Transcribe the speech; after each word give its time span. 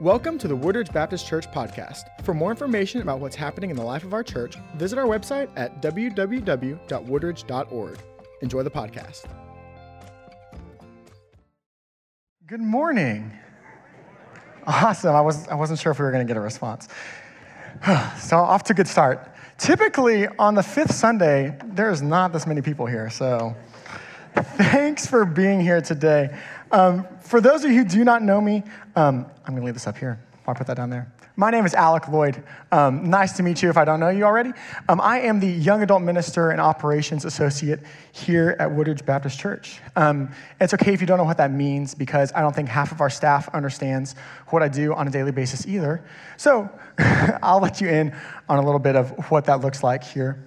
Welcome 0.00 0.38
to 0.38 0.48
the 0.48 0.56
Woodridge 0.56 0.90
Baptist 0.90 1.28
Church 1.28 1.46
podcast. 1.50 2.04
For 2.24 2.32
more 2.34 2.50
information 2.50 3.02
about 3.02 3.20
what's 3.20 3.36
happening 3.36 3.68
in 3.70 3.76
the 3.76 3.84
life 3.84 4.04
of 4.04 4.14
our 4.14 4.22
church, 4.24 4.56
visit 4.74 4.98
our 4.98 5.04
website 5.04 5.50
at 5.54 5.82
www.woodridge.org. 5.82 7.98
Enjoy 8.40 8.62
the 8.62 8.70
podcast. 8.70 9.26
Good 12.46 12.62
morning. 12.62 13.38
Awesome. 14.66 15.14
I, 15.14 15.20
was, 15.20 15.46
I 15.48 15.54
wasn't 15.54 15.78
sure 15.78 15.92
if 15.92 15.98
we 15.98 16.06
were 16.06 16.10
going 16.10 16.26
to 16.26 16.30
get 16.30 16.38
a 16.38 16.40
response. 16.40 16.88
so, 18.18 18.38
off 18.38 18.62
to 18.64 18.72
a 18.72 18.76
good 18.76 18.88
start. 18.88 19.30
Typically, 19.58 20.26
on 20.38 20.54
the 20.54 20.62
fifth 20.62 20.94
Sunday, 20.94 21.54
there's 21.66 22.00
not 22.02 22.32
this 22.32 22.46
many 22.46 22.62
people 22.62 22.86
here. 22.86 23.10
So, 23.10 23.54
thanks 24.34 25.06
for 25.06 25.24
being 25.24 25.60
here 25.60 25.80
today. 25.80 26.36
Um, 26.72 27.06
for 27.20 27.40
those 27.42 27.64
of 27.64 27.70
you 27.70 27.78
who 27.78 27.84
do 27.84 28.02
not 28.02 28.22
know 28.22 28.40
me, 28.40 28.64
um, 28.96 29.26
I'm 29.44 29.52
going 29.52 29.60
to 29.60 29.66
leave 29.66 29.74
this 29.74 29.86
up 29.86 29.98
here. 29.98 30.18
I'll 30.46 30.54
put 30.54 30.66
that 30.66 30.76
down 30.76 30.88
there. 30.90 31.12
My 31.36 31.50
name 31.50 31.64
is 31.64 31.74
Alec 31.74 32.08
Lloyd. 32.08 32.42
Um, 32.72 33.08
nice 33.08 33.36
to 33.36 33.42
meet 33.42 33.62
you 33.62 33.70
if 33.70 33.76
I 33.76 33.84
don't 33.84 34.00
know 34.00 34.08
you 34.08 34.24
already. 34.24 34.52
Um, 34.88 35.00
I 35.00 35.20
am 35.20 35.38
the 35.38 35.46
Young 35.46 35.82
Adult 35.82 36.02
Minister 36.02 36.50
and 36.50 36.60
Operations 36.60 37.24
Associate 37.24 37.80
here 38.12 38.56
at 38.58 38.70
Woodridge 38.70 39.04
Baptist 39.04 39.38
Church. 39.38 39.80
Um, 39.96 40.30
it's 40.60 40.74
okay 40.74 40.92
if 40.92 41.00
you 41.00 41.06
don't 41.06 41.18
know 41.18 41.24
what 41.24 41.38
that 41.38 41.50
means 41.50 41.94
because 41.94 42.32
I 42.34 42.40
don't 42.40 42.54
think 42.54 42.68
half 42.68 42.90
of 42.90 43.00
our 43.00 43.08
staff 43.08 43.48
understands 43.54 44.14
what 44.48 44.62
I 44.62 44.68
do 44.68 44.94
on 44.94 45.06
a 45.08 45.10
daily 45.10 45.32
basis 45.32 45.66
either. 45.66 46.02
So 46.36 46.70
I'll 47.42 47.60
let 47.60 47.80
you 47.80 47.88
in 47.88 48.14
on 48.48 48.58
a 48.58 48.62
little 48.62 48.80
bit 48.80 48.96
of 48.96 49.30
what 49.30 49.44
that 49.46 49.60
looks 49.60 49.82
like 49.82 50.04
here. 50.04 50.42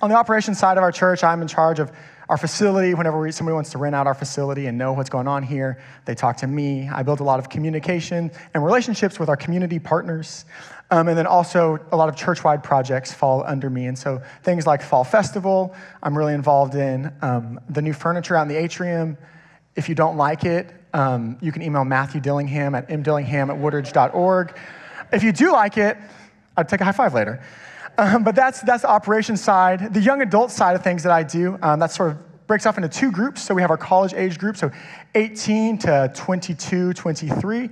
On 0.00 0.10
the 0.10 0.16
operations 0.16 0.58
side 0.58 0.78
of 0.78 0.82
our 0.82 0.92
church, 0.92 1.24
I'm 1.24 1.42
in 1.42 1.48
charge 1.48 1.78
of 1.78 1.92
our 2.28 2.36
facility, 2.36 2.94
whenever 2.94 3.30
somebody 3.32 3.54
wants 3.54 3.70
to 3.70 3.78
rent 3.78 3.94
out 3.94 4.06
our 4.06 4.14
facility 4.14 4.66
and 4.66 4.78
know 4.78 4.92
what's 4.92 5.10
going 5.10 5.28
on 5.28 5.42
here, 5.42 5.82
they 6.04 6.14
talk 6.14 6.38
to 6.38 6.46
me. 6.46 6.88
I 6.88 7.02
build 7.02 7.20
a 7.20 7.24
lot 7.24 7.38
of 7.38 7.48
communication 7.48 8.30
and 8.54 8.64
relationships 8.64 9.18
with 9.18 9.28
our 9.28 9.36
community 9.36 9.78
partners. 9.78 10.44
Um, 10.90 11.08
and 11.08 11.16
then 11.16 11.26
also 11.26 11.78
a 11.90 11.96
lot 11.96 12.10
of 12.10 12.16
church-wide 12.16 12.62
projects 12.62 13.12
fall 13.12 13.42
under 13.46 13.70
me. 13.70 13.86
And 13.86 13.98
so 13.98 14.22
things 14.42 14.66
like 14.66 14.82
Fall 14.82 15.04
Festival, 15.04 15.74
I'm 16.02 16.16
really 16.16 16.34
involved 16.34 16.74
in. 16.74 17.10
Um, 17.22 17.60
the 17.70 17.80
new 17.80 17.94
furniture 17.94 18.36
out 18.36 18.42
in 18.42 18.48
the 18.48 18.58
atrium, 18.58 19.16
if 19.74 19.88
you 19.88 19.94
don't 19.94 20.18
like 20.18 20.44
it, 20.44 20.70
um, 20.92 21.38
you 21.40 21.50
can 21.50 21.62
email 21.62 21.84
Matthew 21.84 22.20
Dillingham 22.20 22.74
at 22.74 22.88
mdillingham 22.88 23.48
at 23.48 23.56
woodridge.org. 23.56 24.54
If 25.12 25.22
you 25.22 25.32
do 25.32 25.52
like 25.52 25.78
it, 25.78 25.96
I'd 26.56 26.68
take 26.68 26.82
a 26.82 26.84
high 26.84 26.92
five 26.92 27.14
later. 27.14 27.42
Um, 27.98 28.24
but 28.24 28.34
that's, 28.34 28.60
that's 28.62 28.82
the 28.82 28.88
operations 28.88 29.42
side. 29.42 29.92
The 29.92 30.00
young 30.00 30.22
adult 30.22 30.50
side 30.50 30.76
of 30.76 30.82
things 30.82 31.02
that 31.02 31.12
I 31.12 31.22
do, 31.22 31.58
um, 31.62 31.78
that 31.80 31.90
sort 31.90 32.12
of 32.12 32.46
breaks 32.46 32.66
off 32.66 32.76
into 32.76 32.88
two 32.88 33.10
groups. 33.10 33.42
So 33.42 33.54
we 33.54 33.62
have 33.62 33.70
our 33.70 33.76
college 33.76 34.14
age 34.14 34.38
group, 34.38 34.56
so 34.56 34.70
18 35.14 35.78
to 35.78 36.10
22, 36.14 36.92
23. 36.92 37.70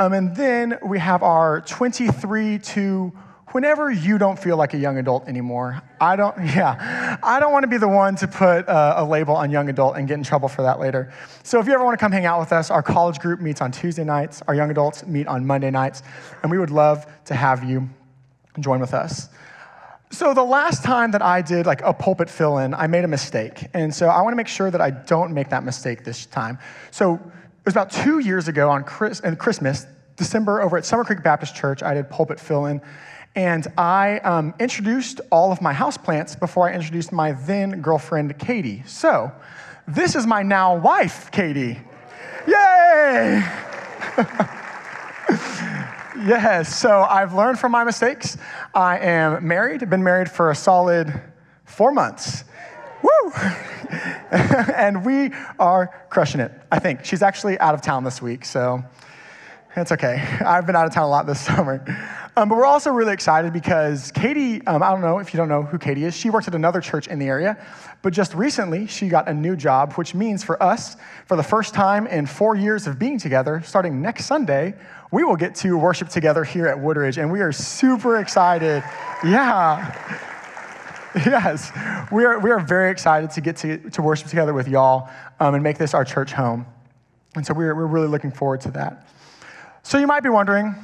Um, 0.00 0.12
and 0.12 0.34
then 0.34 0.78
we 0.84 0.98
have 0.98 1.22
our 1.22 1.60
23 1.62 2.58
to 2.58 3.12
whenever 3.52 3.90
you 3.90 4.18
don't 4.18 4.38
feel 4.38 4.56
like 4.56 4.74
a 4.74 4.78
young 4.78 4.98
adult 4.98 5.26
anymore. 5.26 5.82
I 6.00 6.16
don't, 6.16 6.36
yeah, 6.44 7.18
I 7.22 7.40
don't 7.40 7.52
want 7.52 7.64
to 7.64 7.68
be 7.68 7.78
the 7.78 7.88
one 7.88 8.16
to 8.16 8.28
put 8.28 8.68
uh, 8.68 8.94
a 8.96 9.04
label 9.04 9.34
on 9.34 9.50
young 9.50 9.68
adult 9.68 9.96
and 9.96 10.06
get 10.06 10.14
in 10.14 10.22
trouble 10.22 10.48
for 10.48 10.62
that 10.62 10.78
later. 10.80 11.12
So 11.42 11.58
if 11.58 11.66
you 11.66 11.72
ever 11.72 11.84
want 11.84 11.98
to 11.98 12.00
come 12.00 12.12
hang 12.12 12.26
out 12.26 12.40
with 12.40 12.52
us, 12.52 12.70
our 12.70 12.82
college 12.82 13.18
group 13.18 13.40
meets 13.40 13.60
on 13.60 13.72
Tuesday 13.72 14.04
nights, 14.04 14.42
our 14.48 14.54
young 14.54 14.70
adults 14.70 15.06
meet 15.06 15.26
on 15.26 15.46
Monday 15.46 15.70
nights, 15.70 16.02
and 16.42 16.50
we 16.50 16.58
would 16.58 16.70
love 16.70 17.06
to 17.26 17.34
have 17.34 17.64
you 17.64 17.88
join 18.60 18.80
with 18.80 18.94
us. 18.94 19.28
So 20.10 20.32
the 20.32 20.42
last 20.42 20.82
time 20.82 21.10
that 21.10 21.20
I 21.20 21.42
did 21.42 21.66
like 21.66 21.82
a 21.82 21.92
pulpit 21.92 22.30
fill 22.30 22.58
in, 22.58 22.72
I 22.72 22.86
made 22.86 23.04
a 23.04 23.08
mistake. 23.08 23.66
And 23.74 23.94
so 23.94 24.08
I 24.08 24.22
want 24.22 24.32
to 24.32 24.36
make 24.36 24.48
sure 24.48 24.70
that 24.70 24.80
I 24.80 24.90
don't 24.90 25.34
make 25.34 25.50
that 25.50 25.64
mistake 25.64 26.02
this 26.02 26.24
time. 26.26 26.58
So 26.90 27.14
it 27.14 27.20
was 27.66 27.74
about 27.74 27.90
two 27.90 28.20
years 28.20 28.48
ago 28.48 28.70
on 28.70 28.84
Chris, 28.84 29.20
Christmas, 29.38 29.86
December, 30.16 30.62
over 30.62 30.76
at 30.78 30.86
Summer 30.86 31.04
Creek 31.04 31.22
Baptist 31.22 31.54
Church, 31.54 31.82
I 31.82 31.94
did 31.94 32.10
pulpit 32.10 32.40
fill 32.40 32.66
in. 32.66 32.80
And 33.36 33.66
I 33.76 34.18
um, 34.20 34.54
introduced 34.58 35.20
all 35.30 35.52
of 35.52 35.60
my 35.60 35.72
houseplants 35.72 36.38
before 36.38 36.68
I 36.68 36.74
introduced 36.74 37.12
my 37.12 37.32
then 37.32 37.82
girlfriend, 37.82 38.36
Katie. 38.38 38.82
So 38.86 39.30
this 39.86 40.16
is 40.16 40.26
my 40.26 40.42
now 40.42 40.76
wife, 40.76 41.30
Katie. 41.30 41.78
Yay! 42.46 43.44
Yes, 46.26 46.76
so 46.76 47.02
I've 47.02 47.32
learned 47.32 47.60
from 47.60 47.70
my 47.70 47.84
mistakes. 47.84 48.36
I 48.74 48.98
am 48.98 49.46
married, 49.46 49.88
been 49.88 50.02
married 50.02 50.28
for 50.28 50.50
a 50.50 50.54
solid 50.54 51.12
four 51.64 51.92
months. 51.92 52.42
Woo! 53.02 53.32
and 54.32 55.04
we 55.04 55.30
are 55.60 56.06
crushing 56.10 56.40
it, 56.40 56.50
I 56.72 56.80
think. 56.80 57.04
She's 57.04 57.22
actually 57.22 57.56
out 57.60 57.74
of 57.74 57.82
town 57.82 58.02
this 58.02 58.20
week, 58.20 58.44
so 58.44 58.82
it's 59.76 59.92
okay. 59.92 60.16
I've 60.44 60.66
been 60.66 60.74
out 60.74 60.86
of 60.86 60.92
town 60.92 61.04
a 61.04 61.08
lot 61.08 61.26
this 61.26 61.40
summer. 61.46 61.84
Um, 62.36 62.48
but 62.48 62.58
we're 62.58 62.66
also 62.66 62.90
really 62.90 63.12
excited 63.12 63.52
because 63.52 64.10
Katie, 64.10 64.64
um, 64.66 64.82
I 64.82 64.90
don't 64.90 65.00
know 65.00 65.18
if 65.18 65.32
you 65.32 65.38
don't 65.38 65.48
know 65.48 65.62
who 65.62 65.78
Katie 65.78 66.04
is, 66.04 66.16
she 66.16 66.30
works 66.30 66.48
at 66.48 66.54
another 66.54 66.80
church 66.80 67.06
in 67.06 67.20
the 67.20 67.26
area, 67.26 67.64
but 68.02 68.12
just 68.12 68.34
recently 68.34 68.86
she 68.86 69.08
got 69.08 69.28
a 69.28 69.34
new 69.34 69.54
job, 69.54 69.94
which 69.94 70.14
means 70.14 70.42
for 70.42 70.60
us, 70.60 70.96
for 71.26 71.36
the 71.36 71.42
first 71.42 71.74
time 71.74 72.06
in 72.08 72.26
four 72.26 72.56
years 72.56 72.88
of 72.88 72.98
being 72.98 73.18
together, 73.18 73.62
starting 73.64 74.02
next 74.02 74.26
Sunday, 74.26 74.74
we 75.10 75.24
will 75.24 75.36
get 75.36 75.54
to 75.56 75.76
worship 75.76 76.08
together 76.08 76.44
here 76.44 76.66
at 76.66 76.78
Woodridge, 76.78 77.18
and 77.18 77.32
we 77.32 77.40
are 77.40 77.52
super 77.52 78.18
excited. 78.18 78.82
Yeah. 79.24 79.94
Yes, 81.16 81.72
we 82.12 82.24
are, 82.24 82.38
we 82.38 82.50
are 82.50 82.60
very 82.60 82.90
excited 82.90 83.30
to 83.30 83.40
get 83.40 83.56
to, 83.56 83.90
to 83.90 84.02
worship 84.02 84.28
together 84.28 84.52
with 84.52 84.68
y'all 84.68 85.08
um, 85.40 85.54
and 85.54 85.64
make 85.64 85.78
this 85.78 85.94
our 85.94 86.04
church 86.04 86.32
home. 86.32 86.66
And 87.34 87.46
so 87.46 87.54
we're, 87.54 87.74
we're 87.74 87.86
really 87.86 88.08
looking 88.08 88.30
forward 88.30 88.60
to 88.62 88.70
that. 88.72 89.08
So 89.82 89.98
you 89.98 90.06
might 90.06 90.22
be 90.22 90.28
wondering, 90.28 90.74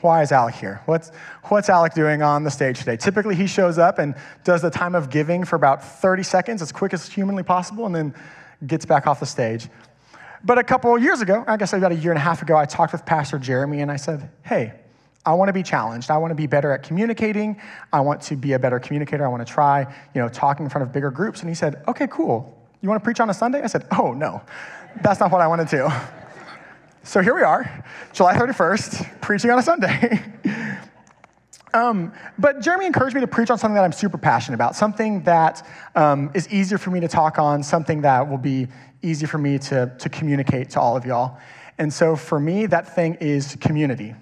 why 0.00 0.22
is 0.22 0.32
Alec 0.32 0.54
here? 0.54 0.80
What's, 0.86 1.10
what's 1.44 1.68
Alec 1.68 1.92
doing 1.92 2.22
on 2.22 2.44
the 2.44 2.50
stage 2.50 2.78
today? 2.78 2.96
Typically, 2.96 3.34
he 3.34 3.46
shows 3.46 3.78
up 3.78 3.98
and 3.98 4.14
does 4.44 4.62
the 4.62 4.70
time 4.70 4.94
of 4.94 5.10
giving 5.10 5.44
for 5.44 5.56
about 5.56 5.84
30 5.84 6.22
seconds, 6.22 6.62
as 6.62 6.72
quick 6.72 6.94
as 6.94 7.08
humanly 7.08 7.42
possible, 7.42 7.84
and 7.84 7.94
then 7.94 8.14
gets 8.66 8.86
back 8.86 9.06
off 9.06 9.20
the 9.20 9.26
stage. 9.26 9.68
But 10.44 10.58
a 10.58 10.64
couple 10.64 10.94
of 10.94 11.02
years 11.02 11.20
ago, 11.20 11.44
I 11.46 11.56
guess 11.56 11.72
about 11.72 11.92
a 11.92 11.96
year 11.96 12.12
and 12.12 12.18
a 12.18 12.22
half 12.22 12.42
ago, 12.42 12.56
I 12.56 12.64
talked 12.64 12.92
with 12.92 13.04
Pastor 13.04 13.38
Jeremy 13.38 13.80
and 13.80 13.90
I 13.90 13.96
said, 13.96 14.30
hey, 14.42 14.72
I 15.26 15.34
want 15.34 15.48
to 15.48 15.52
be 15.52 15.62
challenged. 15.62 16.10
I 16.10 16.16
want 16.16 16.30
to 16.30 16.36
be 16.36 16.46
better 16.46 16.72
at 16.72 16.82
communicating. 16.82 17.60
I 17.92 18.00
want 18.00 18.22
to 18.22 18.36
be 18.36 18.52
a 18.52 18.58
better 18.58 18.78
communicator. 18.78 19.24
I 19.24 19.28
want 19.28 19.46
to 19.46 19.52
try, 19.52 19.82
you 20.14 20.20
know, 20.20 20.28
talking 20.28 20.64
in 20.64 20.70
front 20.70 20.86
of 20.86 20.92
bigger 20.92 21.10
groups. 21.10 21.40
And 21.40 21.48
he 21.48 21.54
said, 21.54 21.82
okay, 21.88 22.06
cool. 22.08 22.56
You 22.80 22.88
want 22.88 23.02
to 23.02 23.04
preach 23.04 23.20
on 23.20 23.28
a 23.28 23.34
Sunday? 23.34 23.60
I 23.62 23.66
said, 23.66 23.86
oh, 23.98 24.12
no, 24.12 24.40
that's 25.02 25.20
not 25.20 25.32
what 25.32 25.40
I 25.40 25.46
want 25.46 25.68
to 25.68 25.76
do. 25.76 25.88
So 27.04 27.22
here 27.22 27.34
we 27.34 27.40
are, 27.40 27.84
July 28.12 28.34
31st, 28.34 29.22
preaching 29.22 29.50
on 29.50 29.58
a 29.58 29.62
Sunday. 29.62 30.20
Um, 31.74 32.12
but 32.38 32.60
Jeremy 32.60 32.86
encouraged 32.86 33.14
me 33.14 33.20
to 33.20 33.26
preach 33.26 33.50
on 33.50 33.58
something 33.58 33.74
that 33.74 33.84
I'm 33.84 33.92
super 33.92 34.18
passionate 34.18 34.54
about, 34.54 34.74
something 34.74 35.22
that 35.24 35.66
um, 35.94 36.30
is 36.34 36.48
easier 36.48 36.78
for 36.78 36.90
me 36.90 37.00
to 37.00 37.08
talk 37.08 37.38
on, 37.38 37.62
something 37.62 38.00
that 38.02 38.28
will 38.28 38.38
be 38.38 38.68
easy 39.02 39.26
for 39.26 39.38
me 39.38 39.58
to, 39.58 39.94
to 39.98 40.08
communicate 40.08 40.70
to 40.70 40.80
all 40.80 40.96
of 40.96 41.04
y'all. 41.04 41.38
And 41.78 41.92
so 41.92 42.16
for 42.16 42.40
me, 42.40 42.66
that 42.66 42.94
thing 42.94 43.14
is 43.20 43.56
community, 43.60 44.14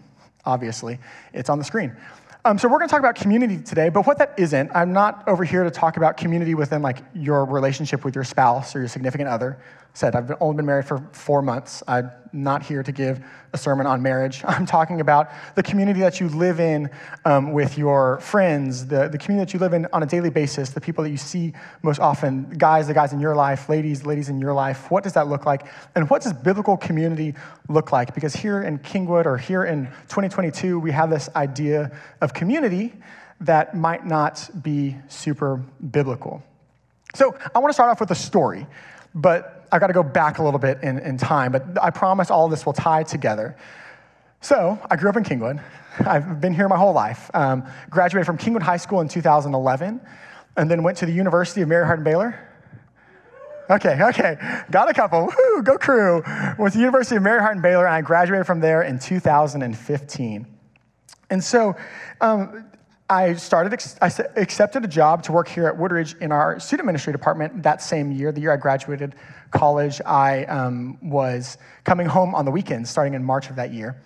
obviously. 0.44 0.98
It's 1.32 1.48
on 1.48 1.58
the 1.58 1.64
screen. 1.64 1.96
Um, 2.44 2.58
so 2.58 2.68
we're 2.68 2.78
going 2.78 2.88
to 2.88 2.92
talk 2.92 3.00
about 3.00 3.16
community 3.16 3.58
today, 3.58 3.88
but 3.88 4.06
what 4.06 4.18
that 4.18 4.34
isn't, 4.36 4.70
I'm 4.72 4.92
not 4.92 5.26
over 5.26 5.42
here 5.42 5.64
to 5.64 5.70
talk 5.70 5.96
about 5.96 6.16
community 6.16 6.54
within 6.54 6.80
like 6.80 6.98
your 7.12 7.44
relationship 7.44 8.04
with 8.04 8.14
your 8.14 8.22
spouse 8.22 8.76
or 8.76 8.78
your 8.78 8.88
significant 8.88 9.28
other 9.28 9.58
said, 9.94 10.14
I've 10.14 10.30
only 10.40 10.56
been 10.56 10.66
married 10.66 10.84
for 10.84 10.98
four 11.12 11.42
months. 11.42 11.82
I'm 11.88 12.12
not 12.32 12.62
here 12.62 12.82
to 12.82 12.92
give 12.92 13.24
a 13.52 13.58
sermon 13.58 13.86
on 13.86 14.02
marriage. 14.02 14.42
I'm 14.48 14.66
talking 14.66 15.00
about 15.00 15.30
the 15.54 15.62
community 15.62 16.00
that 16.00 16.20
you 16.20 16.28
live 16.28 16.60
in 16.60 16.90
um, 17.24 17.52
with 17.52 17.78
your 17.78 18.18
friends, 18.20 18.86
the, 18.86 19.08
the 19.08 19.18
community 19.18 19.46
that 19.46 19.54
you 19.54 19.60
live 19.60 19.72
in 19.72 19.86
on 19.92 20.02
a 20.02 20.06
daily 20.06 20.30
basis, 20.30 20.70
the 20.70 20.80
people 20.80 21.04
that 21.04 21.10
you 21.10 21.16
see 21.16 21.52
most 21.82 22.00
often, 22.00 22.50
guys, 22.50 22.86
the 22.86 22.94
guys 22.94 23.12
in 23.12 23.20
your 23.20 23.34
life, 23.34 23.68
ladies, 23.68 24.04
ladies 24.04 24.28
in 24.28 24.40
your 24.40 24.52
life. 24.52 24.90
What 24.90 25.04
does 25.04 25.14
that 25.14 25.28
look 25.28 25.46
like? 25.46 25.66
And 25.94 26.08
what 26.10 26.22
does 26.22 26.32
biblical 26.32 26.76
community 26.76 27.34
look 27.68 27.92
like? 27.92 28.14
Because 28.14 28.34
here 28.34 28.62
in 28.62 28.78
Kingwood 28.78 29.26
or 29.26 29.36
here 29.36 29.64
in 29.64 29.86
2022, 30.08 30.78
we 30.78 30.90
have 30.92 31.10
this 31.10 31.28
idea 31.34 31.96
of 32.20 32.34
community 32.34 32.92
that 33.40 33.76
might 33.76 34.06
not 34.06 34.48
be 34.62 34.96
super 35.08 35.56
biblical. 35.90 36.42
So 37.14 37.36
I 37.54 37.58
want 37.58 37.70
to 37.70 37.74
start 37.74 37.90
off 37.90 38.00
with 38.00 38.10
a 38.10 38.14
story, 38.14 38.66
but 39.14 39.55
I've 39.72 39.80
got 39.80 39.88
to 39.88 39.92
go 39.92 40.02
back 40.02 40.38
a 40.38 40.42
little 40.42 40.58
bit 40.58 40.82
in, 40.82 40.98
in 40.98 41.16
time, 41.16 41.52
but 41.52 41.64
I 41.82 41.90
promise 41.90 42.30
all 42.30 42.48
this 42.48 42.64
will 42.64 42.72
tie 42.72 43.02
together. 43.02 43.56
So, 44.40 44.78
I 44.90 44.96
grew 44.96 45.08
up 45.08 45.16
in 45.16 45.24
Kingwood. 45.24 45.62
I've 46.00 46.40
been 46.40 46.54
here 46.54 46.68
my 46.68 46.76
whole 46.76 46.92
life. 46.92 47.30
Um, 47.34 47.66
graduated 47.90 48.26
from 48.26 48.38
Kingwood 48.38 48.62
High 48.62 48.76
School 48.76 49.00
in 49.00 49.08
2011, 49.08 50.00
and 50.56 50.70
then 50.70 50.82
went 50.82 50.98
to 50.98 51.06
the 51.06 51.12
University 51.12 51.62
of 51.62 51.68
Mary 51.68 51.84
Hardin 51.84 52.04
Baylor. 52.04 52.38
Okay, 53.68 54.00
okay, 54.00 54.36
got 54.70 54.88
a 54.88 54.94
couple. 54.94 55.26
Woo, 55.26 55.62
go 55.62 55.76
crew. 55.76 56.22
Went 56.58 56.72
to 56.72 56.78
the 56.78 56.84
University 56.84 57.16
of 57.16 57.22
Mary 57.22 57.40
Hardin 57.40 57.62
Baylor, 57.62 57.86
and 57.86 57.94
I 57.94 58.00
graduated 58.00 58.46
from 58.46 58.60
there 58.60 58.82
in 58.82 58.98
2015. 58.98 60.46
And 61.30 61.42
so, 61.42 61.74
um, 62.20 62.70
I 63.08 63.34
started, 63.34 63.80
I 64.02 64.10
accepted 64.34 64.84
a 64.84 64.88
job 64.88 65.22
to 65.24 65.32
work 65.32 65.46
here 65.46 65.68
at 65.68 65.76
Woodridge 65.76 66.16
in 66.20 66.32
our 66.32 66.58
student 66.58 66.86
ministry 66.86 67.12
department 67.12 67.62
that 67.62 67.80
same 67.80 68.10
year, 68.10 68.32
the 68.32 68.40
year 68.40 68.52
I 68.52 68.56
graduated 68.56 69.14
college. 69.52 70.00
I 70.04 70.44
um, 70.46 70.98
was 71.00 71.56
coming 71.84 72.08
home 72.08 72.34
on 72.34 72.44
the 72.44 72.50
weekends 72.50 72.90
starting 72.90 73.14
in 73.14 73.22
March 73.22 73.48
of 73.48 73.56
that 73.56 73.72
year. 73.72 73.96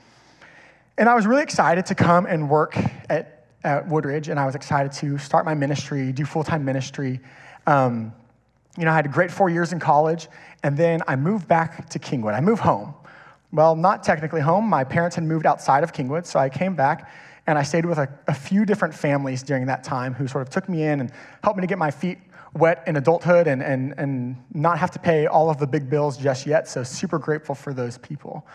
And 0.99 1.09
I 1.09 1.15
was 1.15 1.27
really 1.27 1.43
excited 1.43 1.87
to 1.87 1.95
come 1.95 2.27
and 2.27 2.51
work 2.51 2.77
at, 3.09 3.47
at 3.65 3.89
Woodridge, 3.89 4.29
and 4.29 4.39
I 4.39 4.45
was 4.45 4.55
excited 4.55 4.93
to 4.93 5.17
start 5.17 5.47
my 5.47 5.55
ministry, 5.55 6.13
do 6.13 6.27
full 6.27 6.45
time 6.45 6.63
ministry. 6.63 7.21
Um, 7.67 8.13
you 8.77 8.85
know, 8.85 8.91
I 8.91 8.97
had 8.97 9.07
a 9.07 9.11
great 9.11 9.31
four 9.31 9.49
years 9.49 9.73
in 9.73 9.81
college, 9.81 10.29
and 10.63 10.77
then 10.77 11.01
I 11.09 11.17
moved 11.17 11.49
back 11.49 11.89
to 11.89 11.99
Kingwood. 11.99 12.35
I 12.35 12.41
moved 12.41 12.61
home. 12.61 12.93
Well, 13.51 13.75
not 13.75 14.05
technically 14.05 14.43
home. 14.43 14.69
My 14.69 14.85
parents 14.85 15.17
had 15.17 15.25
moved 15.25 15.47
outside 15.47 15.85
of 15.85 15.93
Kingwood, 15.95 16.27
so 16.27 16.39
I 16.39 16.51
came 16.51 16.75
back 16.75 17.11
and 17.47 17.59
I 17.59 17.63
stayed 17.63 17.87
with 17.87 17.99
a, 17.99 18.09
a, 18.29 18.35
few 18.35 18.65
different 18.65 18.95
families 18.95 19.43
during 19.43 19.67
that 19.67 19.83
time 19.83 20.15
who 20.15 20.29
sort 20.29 20.43
of 20.43 20.51
took 20.51 20.69
me 20.69 20.85
in 20.85 21.01
and 21.01 21.11
helped 21.43 21.57
me 21.57 21.63
to 21.63 21.67
get 21.67 21.79
my 21.79 21.91
feet 21.91 22.19
wet 22.55 22.83
in 22.87 22.97
adulthood 22.97 23.47
and, 23.47 23.63
and, 23.63 23.95
and 23.97 24.37
not 24.53 24.79
have 24.79 24.91
to 24.93 24.99
pay 24.99 25.27
all 25.27 25.51
of 25.51 25.59
the 25.59 25.67
big 25.67 25.89
bills 25.89 26.17
just 26.17 26.47
yet. 26.47 26.69
So, 26.69 26.83
super 26.83 27.19
grateful 27.19 27.55
for 27.55 27.73
those 27.73 27.99
people. 27.99 28.47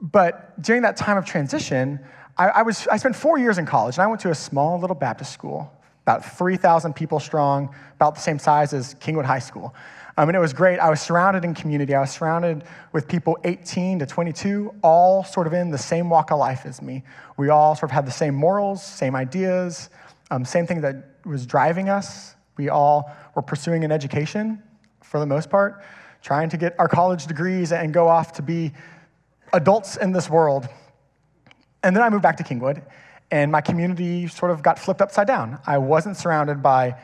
But 0.00 0.60
during 0.60 0.82
that 0.82 0.96
time 0.96 1.16
of 1.16 1.24
transition, 1.24 2.00
I, 2.36 2.48
I, 2.48 2.62
was, 2.62 2.86
I 2.88 2.96
spent 2.96 3.14
four 3.14 3.38
years 3.38 3.58
in 3.58 3.66
college, 3.66 3.96
and 3.96 4.02
I 4.02 4.06
went 4.06 4.20
to 4.22 4.30
a 4.30 4.34
small 4.34 4.78
little 4.80 4.96
Baptist 4.96 5.32
school, 5.32 5.72
about 6.02 6.24
3,000 6.24 6.94
people 6.94 7.20
strong, 7.20 7.74
about 7.94 8.14
the 8.14 8.20
same 8.20 8.38
size 8.38 8.72
as 8.72 8.94
Kingwood 8.94 9.24
High 9.24 9.38
School. 9.38 9.74
Um, 10.16 10.28
and 10.28 10.36
it 10.36 10.40
was 10.40 10.52
great. 10.52 10.78
I 10.78 10.90
was 10.90 11.00
surrounded 11.00 11.44
in 11.44 11.54
community. 11.54 11.94
I 11.94 12.00
was 12.00 12.10
surrounded 12.10 12.64
with 12.92 13.08
people 13.08 13.38
18 13.44 14.00
to 14.00 14.06
22, 14.06 14.74
all 14.82 15.24
sort 15.24 15.46
of 15.46 15.54
in 15.54 15.70
the 15.70 15.78
same 15.78 16.10
walk 16.10 16.30
of 16.30 16.38
life 16.38 16.66
as 16.66 16.82
me. 16.82 17.02
We 17.36 17.48
all 17.48 17.74
sort 17.74 17.90
of 17.90 17.94
had 17.94 18.06
the 18.06 18.12
same 18.12 18.34
morals, 18.34 18.82
same 18.82 19.16
ideas, 19.16 19.88
um, 20.30 20.44
same 20.44 20.66
thing 20.66 20.82
that 20.82 20.96
was 21.24 21.46
driving 21.46 21.88
us. 21.88 22.34
We 22.56 22.68
all 22.68 23.10
were 23.34 23.42
pursuing 23.42 23.84
an 23.84 23.92
education 23.92 24.62
for 25.02 25.18
the 25.18 25.26
most 25.26 25.48
part, 25.48 25.82
trying 26.22 26.50
to 26.50 26.56
get 26.56 26.74
our 26.78 26.88
college 26.88 27.26
degrees 27.26 27.72
and 27.72 27.92
go 27.92 28.08
off 28.08 28.32
to 28.34 28.42
be 28.42 28.72
adults 29.52 29.96
in 29.96 30.12
this 30.12 30.28
world. 30.28 30.68
And 31.82 31.96
then 31.96 32.02
I 32.02 32.10
moved 32.10 32.22
back 32.22 32.36
to 32.36 32.44
Kingwood, 32.44 32.82
and 33.30 33.50
my 33.50 33.60
community 33.60 34.28
sort 34.28 34.50
of 34.50 34.62
got 34.62 34.78
flipped 34.78 35.00
upside 35.00 35.26
down. 35.26 35.58
I 35.66 35.78
wasn't 35.78 36.16
surrounded 36.16 36.62
by 36.62 36.96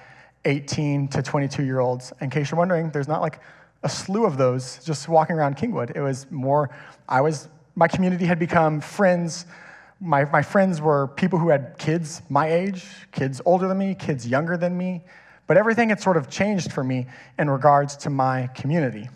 18 0.45 1.09
to 1.09 1.23
22 1.23 1.65
year 1.65 1.81
olds. 1.81 2.13
In 2.21 2.31
case 2.31 2.51
you're 2.51 2.59
wondering, 2.59 2.91
there's 2.91 3.09
not 3.09 3.21
like 3.21 3.41
a 3.83 3.89
slew 3.89 4.25
of 4.25 4.37
those 4.37 4.85
just 4.85 5.09
walking 5.09 5.37
around 5.37 5.57
Kingwood. 5.57 5.97
It 5.97 6.01
was 6.01 6.31
more, 6.31 6.71
I 7.09 7.21
was, 7.21 7.49
my 7.75 7.89
community 7.89 8.25
had 8.25 8.39
become 8.39 8.81
friends. 8.81 9.47
My, 10.01 10.25
my 10.27 10.43
friends 10.43 10.81
were 10.81 11.09
people 11.09 11.39
who 11.39 11.49
had 11.49 11.77
kids 11.79 12.23
my 12.29 12.51
age, 12.51 12.87
kids 13.13 13.41
older 13.45 13.69
than 13.69 13.79
me, 13.79 13.95
kids 13.95 14.27
younger 14.27 14.57
than 14.57 14.77
me. 14.77 15.03
But 15.47 15.57
everything 15.57 15.89
had 15.89 16.01
sort 16.01 16.17
of 16.17 16.29
changed 16.29 16.73
for 16.73 16.85
me 16.85 17.07
in 17.39 17.49
regards 17.49 17.97
to 17.99 18.11
my 18.11 18.49
community. 18.49 19.09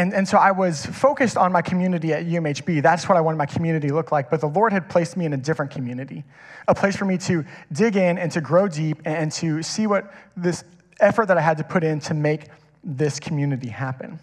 And, 0.00 0.14
and 0.14 0.26
so 0.26 0.38
I 0.38 0.50
was 0.50 0.86
focused 0.86 1.36
on 1.36 1.52
my 1.52 1.60
community 1.60 2.14
at 2.14 2.24
UMHB. 2.24 2.80
That's 2.80 3.06
what 3.06 3.18
I 3.18 3.20
wanted 3.20 3.36
my 3.36 3.44
community 3.44 3.88
to 3.88 3.94
look 3.94 4.10
like. 4.10 4.30
But 4.30 4.40
the 4.40 4.46
Lord 4.46 4.72
had 4.72 4.88
placed 4.88 5.14
me 5.14 5.26
in 5.26 5.34
a 5.34 5.36
different 5.36 5.70
community, 5.70 6.24
a 6.68 6.74
place 6.74 6.96
for 6.96 7.04
me 7.04 7.18
to 7.18 7.44
dig 7.70 7.96
in 7.96 8.16
and 8.16 8.32
to 8.32 8.40
grow 8.40 8.66
deep 8.66 9.02
and 9.04 9.30
to 9.32 9.62
see 9.62 9.86
what 9.86 10.10
this 10.38 10.64
effort 11.00 11.26
that 11.26 11.36
I 11.36 11.42
had 11.42 11.58
to 11.58 11.64
put 11.64 11.84
in 11.84 12.00
to 12.00 12.14
make 12.14 12.46
this 12.82 13.20
community 13.20 13.68
happen. 13.68 14.18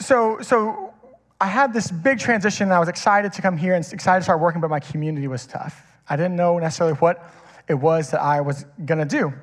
So, 0.00 0.40
so 0.40 0.94
I 1.38 1.46
had 1.46 1.74
this 1.74 1.90
big 1.90 2.20
transition, 2.20 2.68
and 2.68 2.72
I 2.72 2.78
was 2.78 2.88
excited 2.88 3.34
to 3.34 3.42
come 3.42 3.58
here 3.58 3.74
and 3.74 3.84
excited 3.92 4.20
to 4.20 4.24
start 4.24 4.40
working, 4.40 4.62
but 4.62 4.70
my 4.70 4.80
community 4.80 5.28
was 5.28 5.46
tough. 5.46 5.78
I 6.08 6.16
didn't 6.16 6.36
know 6.36 6.58
necessarily 6.58 6.96
what 6.96 7.22
it 7.68 7.74
was 7.74 8.12
that 8.12 8.22
I 8.22 8.40
was 8.40 8.64
going 8.86 9.00
to 9.00 9.04
do. 9.04 9.34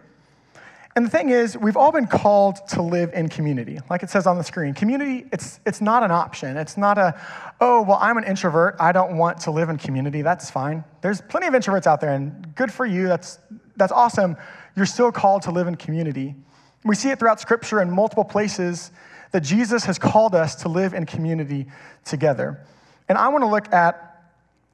And 0.96 1.06
the 1.06 1.10
thing 1.10 1.30
is, 1.30 1.56
we've 1.58 1.78
all 1.78 1.92
been 1.92 2.08
called 2.08 2.68
to 2.70 2.82
live 2.82 3.14
in 3.14 3.30
community, 3.30 3.80
like 3.90 4.02
it 4.04 4.10
says 4.10 4.26
on 4.26 4.38
the 4.38 4.44
screen. 4.44 4.74
Community, 4.74 5.26
it's, 5.32 5.60
it's 5.66 5.82
not 5.82 6.04
an 6.04 6.12
option. 6.12 6.58
It's 6.58 6.78
not 6.78 6.98
a, 6.98 7.20
oh, 7.62 7.84
well, 7.84 8.00
I'm 8.02 8.18
an 8.18 8.24
introvert. 8.24 8.76
I 8.80 8.92
don't 8.92 9.18
want 9.18 9.40
to 9.42 9.52
live 9.52 9.70
in 9.70 9.78
community. 9.78 10.24
That's 10.24 10.50
fine. 10.50 10.84
There's 11.02 11.22
plenty 11.22 11.48
of 11.48 11.54
introverts 11.54 11.86
out 11.86 12.02
there, 12.02 12.14
and 12.14 12.54
good 12.56 12.72
for 12.72 12.86
you. 12.86 13.08
That's, 13.08 13.40
that's 13.78 13.92
awesome. 13.92 14.36
You're 14.76 14.88
still 14.88 15.12
called 15.12 15.44
to 15.44 15.52
live 15.52 15.68
in 15.68 15.76
community. 15.76 16.36
We 16.84 16.96
see 16.96 17.10
it 17.12 17.20
throughout 17.20 17.40
Scripture 17.40 17.82
in 17.82 17.92
multiple 17.92 18.26
places 18.26 18.92
that 19.32 19.42
Jesus 19.42 19.86
has 19.86 20.00
called 20.00 20.34
us 20.34 20.56
to 20.56 20.70
live 20.70 20.94
in 20.94 21.06
community 21.06 21.68
together. 22.04 22.66
And 23.08 23.18
I 23.18 23.28
want 23.28 23.44
to 23.44 23.48
look 23.48 23.72
at 23.72 24.09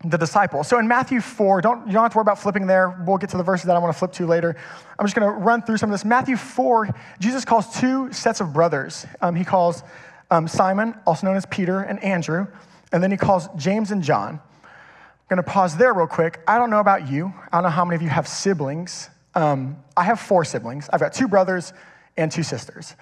the 0.04 0.18
disciples. 0.18 0.68
So 0.68 0.78
in 0.78 0.88
Matthew 0.88 1.22
4, 1.22 1.62
don't, 1.62 1.88
you 1.88 1.94
don't 1.94 2.04
have 2.04 2.12
to 2.12 2.18
worry 2.18 2.24
about 2.24 2.40
flipping 2.40 2.68
there. 2.68 3.04
We'll 3.08 3.18
get 3.18 3.30
to 3.32 3.38
the 3.38 3.44
verses 3.44 3.66
that 3.68 3.76
I 3.76 3.80
want 3.80 3.94
to 3.94 3.98
flip 3.98 4.12
to 4.14 4.28
later. 4.28 4.56
I'm 5.00 5.06
just 5.06 5.16
going 5.16 5.28
to 5.28 5.38
run 5.38 5.62
through 5.62 5.78
some 5.78 5.90
of 5.90 5.94
this. 5.94 6.06
Matthew 6.06 6.38
4, 6.38 6.94
Jesus 7.20 7.46
calls 7.46 7.80
two 7.80 8.12
sets 8.12 8.42
of 8.42 8.54
brothers. 8.54 9.06
Um, 9.22 9.36
he 9.36 9.44
calls 9.44 9.84
um, 10.30 10.48
Simon, 10.48 10.96
also 11.08 11.28
known 11.28 11.38
as 11.38 11.46
Peter, 11.46 11.80
and 11.80 12.04
Andrew, 12.04 12.48
and 12.92 13.02
then 13.02 13.12
he 13.12 13.18
calls 13.18 13.48
James 13.56 13.92
and 13.92 14.04
John. 14.04 14.40
I'm 14.66 15.38
going 15.38 15.44
to 15.44 15.52
pause 15.52 15.76
there 15.78 15.94
real 15.94 16.08
quick. 16.08 16.40
I 16.48 16.58
don't 16.58 16.70
know 16.70 16.80
about 16.80 17.10
you. 17.10 17.34
I 17.52 17.58
don't 17.58 17.64
know 17.64 17.70
how 17.70 17.86
many 17.86 17.96
of 17.96 18.02
you 18.02 18.10
have 18.10 18.28
siblings. 18.28 19.10
Um, 19.34 19.78
I 19.98 20.04
have 20.04 20.20
four 20.20 20.46
siblings. 20.46 20.90
I've 20.94 21.00
got 21.00 21.14
two 21.14 21.28
brothers 21.28 21.74
and 22.16 22.32
two 22.32 22.44
sisters. 22.44 22.96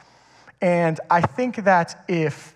And 0.62 1.00
I 1.10 1.22
think 1.22 1.58
that 1.66 2.06
if 2.08 2.56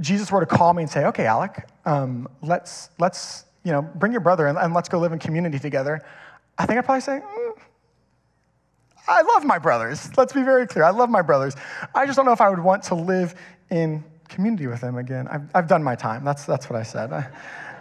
Jesus 0.00 0.32
were 0.32 0.40
to 0.40 0.46
call 0.46 0.74
me 0.74 0.82
and 0.82 0.90
say, 0.90 1.04
okay, 1.06 1.26
Alec, 1.26 1.68
um, 1.84 2.28
let's, 2.42 2.90
let's 2.98 3.44
you 3.64 3.72
know, 3.72 3.82
bring 3.82 4.12
your 4.12 4.20
brother 4.20 4.46
and, 4.46 4.58
and 4.58 4.74
let's 4.74 4.88
go 4.88 4.98
live 4.98 5.12
in 5.12 5.18
community 5.18 5.58
together, 5.58 6.02
I 6.56 6.66
think 6.66 6.78
I'd 6.78 6.84
probably 6.84 7.00
say, 7.02 7.20
mm, 7.20 7.58
I 9.06 9.22
love 9.22 9.44
my 9.44 9.58
brothers. 9.58 10.10
Let's 10.16 10.32
be 10.32 10.42
very 10.42 10.66
clear. 10.66 10.84
I 10.84 10.90
love 10.90 11.08
my 11.08 11.22
brothers. 11.22 11.54
I 11.94 12.04
just 12.04 12.16
don't 12.16 12.26
know 12.26 12.32
if 12.32 12.40
I 12.40 12.50
would 12.50 12.58
want 12.58 12.82
to 12.84 12.94
live 12.94 13.34
in 13.70 14.04
community 14.28 14.66
with 14.66 14.80
them 14.80 14.98
again. 14.98 15.26
I've, 15.28 15.50
I've 15.54 15.68
done 15.68 15.82
my 15.82 15.94
time. 15.94 16.24
That's, 16.24 16.44
that's 16.44 16.68
what 16.68 16.78
I 16.78 16.82
said. 16.82 17.12
I, 17.12 17.28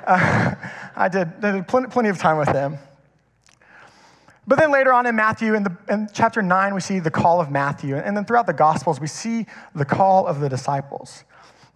uh, 0.05 0.55
I 0.95 1.09
did, 1.09 1.27
I 1.43 1.51
did 1.51 1.67
plenty, 1.67 1.89
plenty 1.89 2.09
of 2.09 2.17
time 2.17 2.37
with 2.37 2.47
them. 2.47 2.77
But 4.47 4.57
then 4.57 4.71
later 4.71 4.93
on 4.93 5.05
in 5.05 5.15
Matthew, 5.15 5.55
in, 5.55 5.63
the, 5.63 5.77
in 5.89 6.07
chapter 6.13 6.41
9, 6.41 6.73
we 6.73 6.79
see 6.79 6.99
the 6.99 7.11
call 7.11 7.41
of 7.41 7.51
Matthew. 7.51 7.97
And 7.97 8.15
then 8.15 8.23
throughout 8.23 8.47
the 8.47 8.53
Gospels, 8.53 9.01
we 9.01 9.07
see 9.07 9.45
the 9.75 9.83
call 9.83 10.25
of 10.25 10.39
the 10.39 10.47
disciples. 10.47 11.25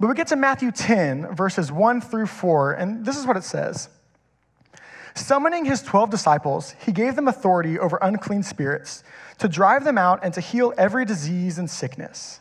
But 0.02 0.08
we 0.08 0.16
get 0.16 0.26
to 0.30 0.36
Matthew 0.36 0.72
10, 0.72 1.36
verses 1.36 1.72
1 1.72 2.02
through 2.02 2.26
4, 2.26 2.74
and 2.74 3.06
this 3.06 3.16
is 3.16 3.28
what 3.28 3.38
it 3.38 3.44
says. 3.44 3.88
Summoning 5.14 5.64
his 5.64 5.84
12 5.84 6.10
disciples, 6.10 6.74
he 6.84 6.92
gave 6.92 7.16
them 7.16 7.28
authority 7.28 7.78
over 7.78 8.00
unclean 8.02 8.42
spirits 8.42 9.04
to 9.38 9.48
drive 9.48 9.84
them 9.84 10.00
out 10.00 10.20
and 10.24 10.34
to 10.34 10.42
heal 10.42 10.74
every 10.76 11.06
disease 11.06 11.60
and 11.60 11.70
sickness. 11.70 12.40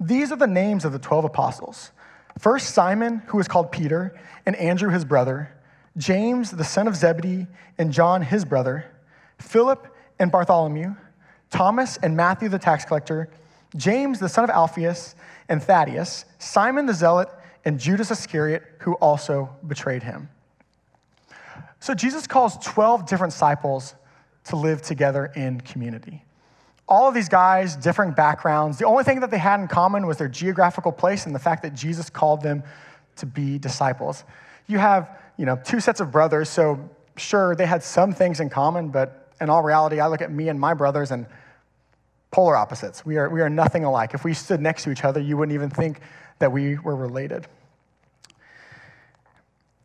These 0.00 0.32
are 0.32 0.36
the 0.36 0.48
names 0.48 0.84
of 0.84 0.90
the 0.90 0.98
12 0.98 1.26
apostles. 1.26 1.92
First, 2.40 2.70
Simon, 2.74 3.22
who 3.26 3.36
was 3.38 3.46
called 3.46 3.70
Peter, 3.70 4.18
and 4.44 4.56
Andrew, 4.56 4.90
his 4.90 5.04
brother, 5.04 5.52
James, 5.96 6.50
the 6.50 6.64
son 6.64 6.88
of 6.88 6.96
Zebedee, 6.96 7.46
and 7.78 7.92
John, 7.92 8.20
his 8.20 8.44
brother, 8.44 8.84
Philip 9.38 9.94
and 10.18 10.32
Bartholomew, 10.32 10.96
Thomas 11.50 11.98
and 11.98 12.16
Matthew, 12.16 12.48
the 12.48 12.58
tax 12.58 12.84
collector, 12.84 13.30
James, 13.76 14.18
the 14.18 14.28
son 14.28 14.42
of 14.42 14.50
Alphaeus, 14.50 15.14
and 15.50 15.62
Thaddeus, 15.62 16.24
Simon 16.38 16.86
the 16.86 16.94
zealot, 16.94 17.28
and 17.64 17.78
Judas 17.78 18.10
Iscariot, 18.10 18.62
who 18.78 18.94
also 18.94 19.50
betrayed 19.66 20.02
him. 20.02 20.30
So 21.80 21.92
Jesus 21.92 22.26
calls 22.26 22.56
12 22.58 23.06
different 23.06 23.32
disciples 23.32 23.94
to 24.44 24.56
live 24.56 24.80
together 24.80 25.26
in 25.34 25.60
community. 25.60 26.24
All 26.88 27.08
of 27.08 27.14
these 27.14 27.28
guys, 27.28 27.76
different 27.76 28.16
backgrounds. 28.16 28.78
The 28.78 28.86
only 28.86 29.04
thing 29.04 29.20
that 29.20 29.30
they 29.30 29.38
had 29.38 29.60
in 29.60 29.68
common 29.68 30.06
was 30.06 30.16
their 30.16 30.28
geographical 30.28 30.92
place 30.92 31.26
and 31.26 31.34
the 31.34 31.38
fact 31.38 31.62
that 31.62 31.74
Jesus 31.74 32.08
called 32.08 32.42
them 32.42 32.62
to 33.16 33.26
be 33.26 33.58
disciples. 33.58 34.24
You 34.66 34.78
have, 34.78 35.18
you 35.36 35.46
know, 35.46 35.60
two 35.64 35.80
sets 35.80 36.00
of 36.00 36.10
brothers, 36.10 36.48
so 36.48 36.88
sure, 37.16 37.54
they 37.54 37.66
had 37.66 37.82
some 37.82 38.12
things 38.12 38.40
in 38.40 38.50
common, 38.50 38.88
but 38.88 39.28
in 39.40 39.50
all 39.50 39.62
reality, 39.62 40.00
I 40.00 40.06
look 40.06 40.22
at 40.22 40.32
me 40.32 40.48
and 40.48 40.58
my 40.58 40.74
brothers 40.74 41.10
and 41.10 41.26
polar 42.30 42.56
opposites. 42.56 43.04
We 43.04 43.16
are, 43.16 43.28
we 43.28 43.40
are 43.40 43.50
nothing 43.50 43.84
alike. 43.84 44.14
If 44.14 44.24
we 44.24 44.34
stood 44.34 44.60
next 44.60 44.84
to 44.84 44.90
each 44.90 45.04
other, 45.04 45.20
you 45.20 45.36
wouldn't 45.36 45.54
even 45.54 45.70
think 45.70 46.00
that 46.38 46.52
we 46.52 46.78
were 46.78 46.96
related. 46.96 47.46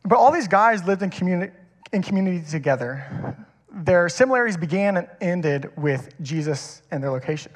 But 0.04 0.18
all 0.18 0.32
these 0.32 0.48
guys 0.48 0.86
lived 0.86 1.02
in 1.02 1.10
community 1.10 1.52
in 1.92 2.02
community 2.02 2.44
together. 2.50 3.36
Their 3.72 4.10
similarities 4.10 4.58
began 4.58 4.98
and 4.98 5.08
ended 5.22 5.72
with 5.78 6.14
Jesus 6.22 6.82
and 6.92 7.02
their 7.02 7.12
location. 7.12 7.52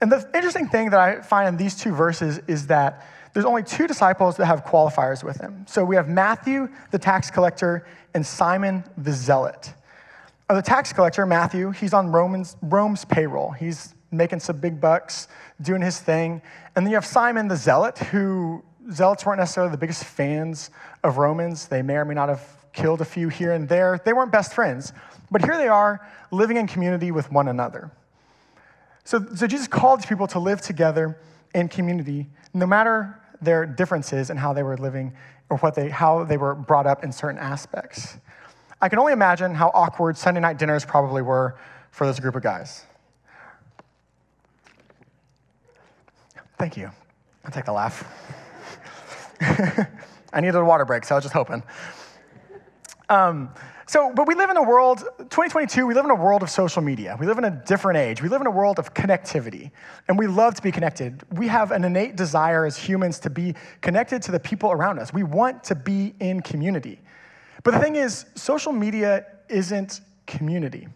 And 0.00 0.12
the 0.12 0.28
interesting 0.34 0.68
thing 0.68 0.90
that 0.90 1.00
I 1.00 1.20
find 1.22 1.48
in 1.48 1.56
these 1.56 1.74
two 1.74 1.92
verses 1.92 2.40
is 2.46 2.68
that 2.68 3.06
there's 3.32 3.44
only 3.44 3.62
two 3.62 3.86
disciples 3.86 4.36
that 4.36 4.46
have 4.46 4.64
qualifiers 4.64 5.24
with 5.24 5.40
him. 5.40 5.66
So 5.68 5.84
we 5.84 5.96
have 5.96 6.08
Matthew, 6.08 6.68
the 6.90 6.98
tax 6.98 7.30
collector, 7.30 7.86
and 8.14 8.24
Simon, 8.24 8.84
the 8.96 9.12
zealot. 9.12 9.74
Uh, 10.48 10.54
the 10.54 10.62
tax 10.62 10.94
collector, 10.94 11.26
Matthew, 11.26 11.72
he's 11.72 11.92
on 11.92 12.10
Roman's, 12.10 12.56
Rome's 12.62 13.04
payroll. 13.04 13.50
He's 13.50 13.94
making 14.10 14.40
some 14.40 14.58
big 14.58 14.80
bucks, 14.80 15.28
doing 15.60 15.82
his 15.82 16.00
thing. 16.00 16.40
And 16.74 16.86
then 16.86 16.90
you 16.90 16.96
have 16.96 17.04
Simon, 17.04 17.48
the 17.48 17.56
zealot, 17.56 17.98
who 17.98 18.64
zealots 18.90 19.26
weren't 19.26 19.40
necessarily 19.40 19.70
the 19.70 19.78
biggest 19.78 20.04
fans 20.04 20.70
of 21.04 21.18
Romans. 21.18 21.68
They 21.68 21.82
may 21.82 21.96
or 21.96 22.06
may 22.06 22.14
not 22.14 22.30
have 22.30 22.42
killed 22.72 23.02
a 23.02 23.04
few 23.04 23.28
here 23.28 23.52
and 23.52 23.68
there. 23.68 24.00
They 24.02 24.14
weren't 24.14 24.32
best 24.32 24.54
friends, 24.54 24.94
but 25.30 25.44
here 25.44 25.58
they 25.58 25.68
are 25.68 26.06
living 26.30 26.56
in 26.56 26.66
community 26.66 27.10
with 27.10 27.30
one 27.30 27.48
another. 27.48 27.90
So, 29.04 29.26
so 29.34 29.46
Jesus 29.46 29.68
called 29.68 30.06
people 30.06 30.26
to 30.28 30.38
live 30.38 30.62
together 30.62 31.18
in 31.54 31.68
community, 31.68 32.26
no 32.54 32.66
matter 32.66 33.20
their 33.42 33.66
differences 33.66 34.30
in 34.30 34.38
how 34.38 34.54
they 34.54 34.62
were 34.62 34.78
living 34.78 35.12
or 35.50 35.58
what 35.58 35.74
they, 35.74 35.90
how 35.90 36.24
they 36.24 36.36
were 36.38 36.54
brought 36.54 36.86
up 36.86 37.04
in 37.04 37.12
certain 37.12 37.38
aspects. 37.38 38.16
I 38.80 38.88
can 38.88 38.98
only 38.98 39.12
imagine 39.12 39.54
how 39.54 39.70
awkward 39.74 40.16
Sunday 40.16 40.40
night 40.40 40.58
dinners 40.58 40.84
probably 40.84 41.22
were 41.22 41.58
for 41.90 42.06
this 42.06 42.20
group 42.20 42.36
of 42.36 42.42
guys. 42.42 42.84
Thank 46.58 46.76
you. 46.76 46.90
I'll 47.44 47.50
take 47.50 47.64
the 47.64 47.72
laugh. 47.72 48.04
I 50.32 50.40
needed 50.40 50.56
a 50.56 50.64
water 50.64 50.84
break, 50.84 51.04
so 51.04 51.14
I 51.14 51.18
was 51.18 51.24
just 51.24 51.34
hoping. 51.34 51.62
Um, 53.08 53.50
so, 53.86 54.12
but 54.14 54.28
we 54.28 54.34
live 54.34 54.50
in 54.50 54.58
a 54.58 54.62
world, 54.62 54.98
2022, 54.98 55.86
we 55.86 55.94
live 55.94 56.04
in 56.04 56.10
a 56.10 56.14
world 56.14 56.42
of 56.42 56.50
social 56.50 56.82
media. 56.82 57.16
We 57.18 57.26
live 57.26 57.38
in 57.38 57.44
a 57.44 57.50
different 57.50 57.98
age. 57.98 58.22
We 58.22 58.28
live 58.28 58.42
in 58.42 58.46
a 58.46 58.50
world 58.50 58.78
of 58.78 58.92
connectivity, 58.92 59.70
and 60.08 60.18
we 60.18 60.26
love 60.26 60.54
to 60.56 60.62
be 60.62 60.70
connected. 60.70 61.22
We 61.32 61.48
have 61.48 61.70
an 61.70 61.84
innate 61.84 62.14
desire 62.14 62.66
as 62.66 62.76
humans 62.76 63.18
to 63.20 63.30
be 63.30 63.54
connected 63.80 64.20
to 64.22 64.32
the 64.32 64.40
people 64.40 64.72
around 64.72 64.98
us. 64.98 65.12
We 65.12 65.22
want 65.22 65.64
to 65.64 65.74
be 65.74 66.14
in 66.20 66.42
community. 66.42 67.00
But 67.68 67.74
the 67.74 67.80
thing 67.80 67.96
is, 67.96 68.24
social 68.34 68.72
media 68.72 69.26
isn't 69.50 70.00
community. 70.26 70.88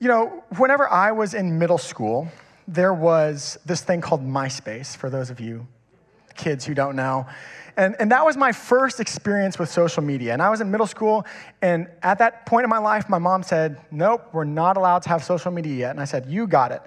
You 0.00 0.08
know, 0.08 0.42
whenever 0.56 0.88
I 0.88 1.12
was 1.12 1.32
in 1.32 1.60
middle 1.60 1.78
school, 1.78 2.26
there 2.66 2.92
was 2.92 3.56
this 3.64 3.82
thing 3.82 4.00
called 4.00 4.20
MySpace, 4.20 4.96
for 4.96 5.08
those 5.08 5.30
of 5.30 5.38
you 5.38 5.68
kids 6.34 6.64
who 6.64 6.74
don't 6.74 6.96
know. 6.96 7.24
And, 7.76 7.94
and 8.00 8.10
that 8.10 8.24
was 8.24 8.36
my 8.36 8.50
first 8.50 8.98
experience 8.98 9.60
with 9.60 9.70
social 9.70 10.02
media. 10.02 10.32
And 10.32 10.42
I 10.42 10.50
was 10.50 10.60
in 10.60 10.72
middle 10.72 10.88
school, 10.88 11.24
and 11.62 11.86
at 12.02 12.18
that 12.18 12.44
point 12.44 12.64
in 12.64 12.70
my 12.70 12.78
life, 12.78 13.08
my 13.08 13.18
mom 13.18 13.44
said, 13.44 13.78
Nope, 13.92 14.28
we're 14.32 14.42
not 14.42 14.76
allowed 14.76 15.02
to 15.02 15.08
have 15.10 15.22
social 15.22 15.52
media 15.52 15.76
yet. 15.76 15.90
And 15.92 16.00
I 16.00 16.04
said, 16.04 16.26
You 16.26 16.48
got 16.48 16.72
it. 16.72 16.82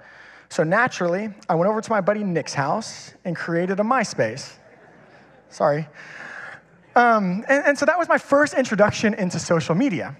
So 0.50 0.62
naturally, 0.62 1.30
I 1.48 1.54
went 1.54 1.70
over 1.70 1.80
to 1.80 1.90
my 1.90 2.02
buddy 2.02 2.22
Nick's 2.22 2.52
house 2.52 3.14
and 3.24 3.34
created 3.34 3.80
a 3.80 3.82
MySpace. 3.82 4.52
Sorry. 5.48 5.88
Um, 6.96 7.44
and, 7.48 7.66
and 7.66 7.78
so 7.78 7.86
that 7.86 7.98
was 7.98 8.08
my 8.08 8.18
first 8.18 8.54
introduction 8.54 9.14
into 9.14 9.38
social 9.38 9.74
media. 9.74 10.16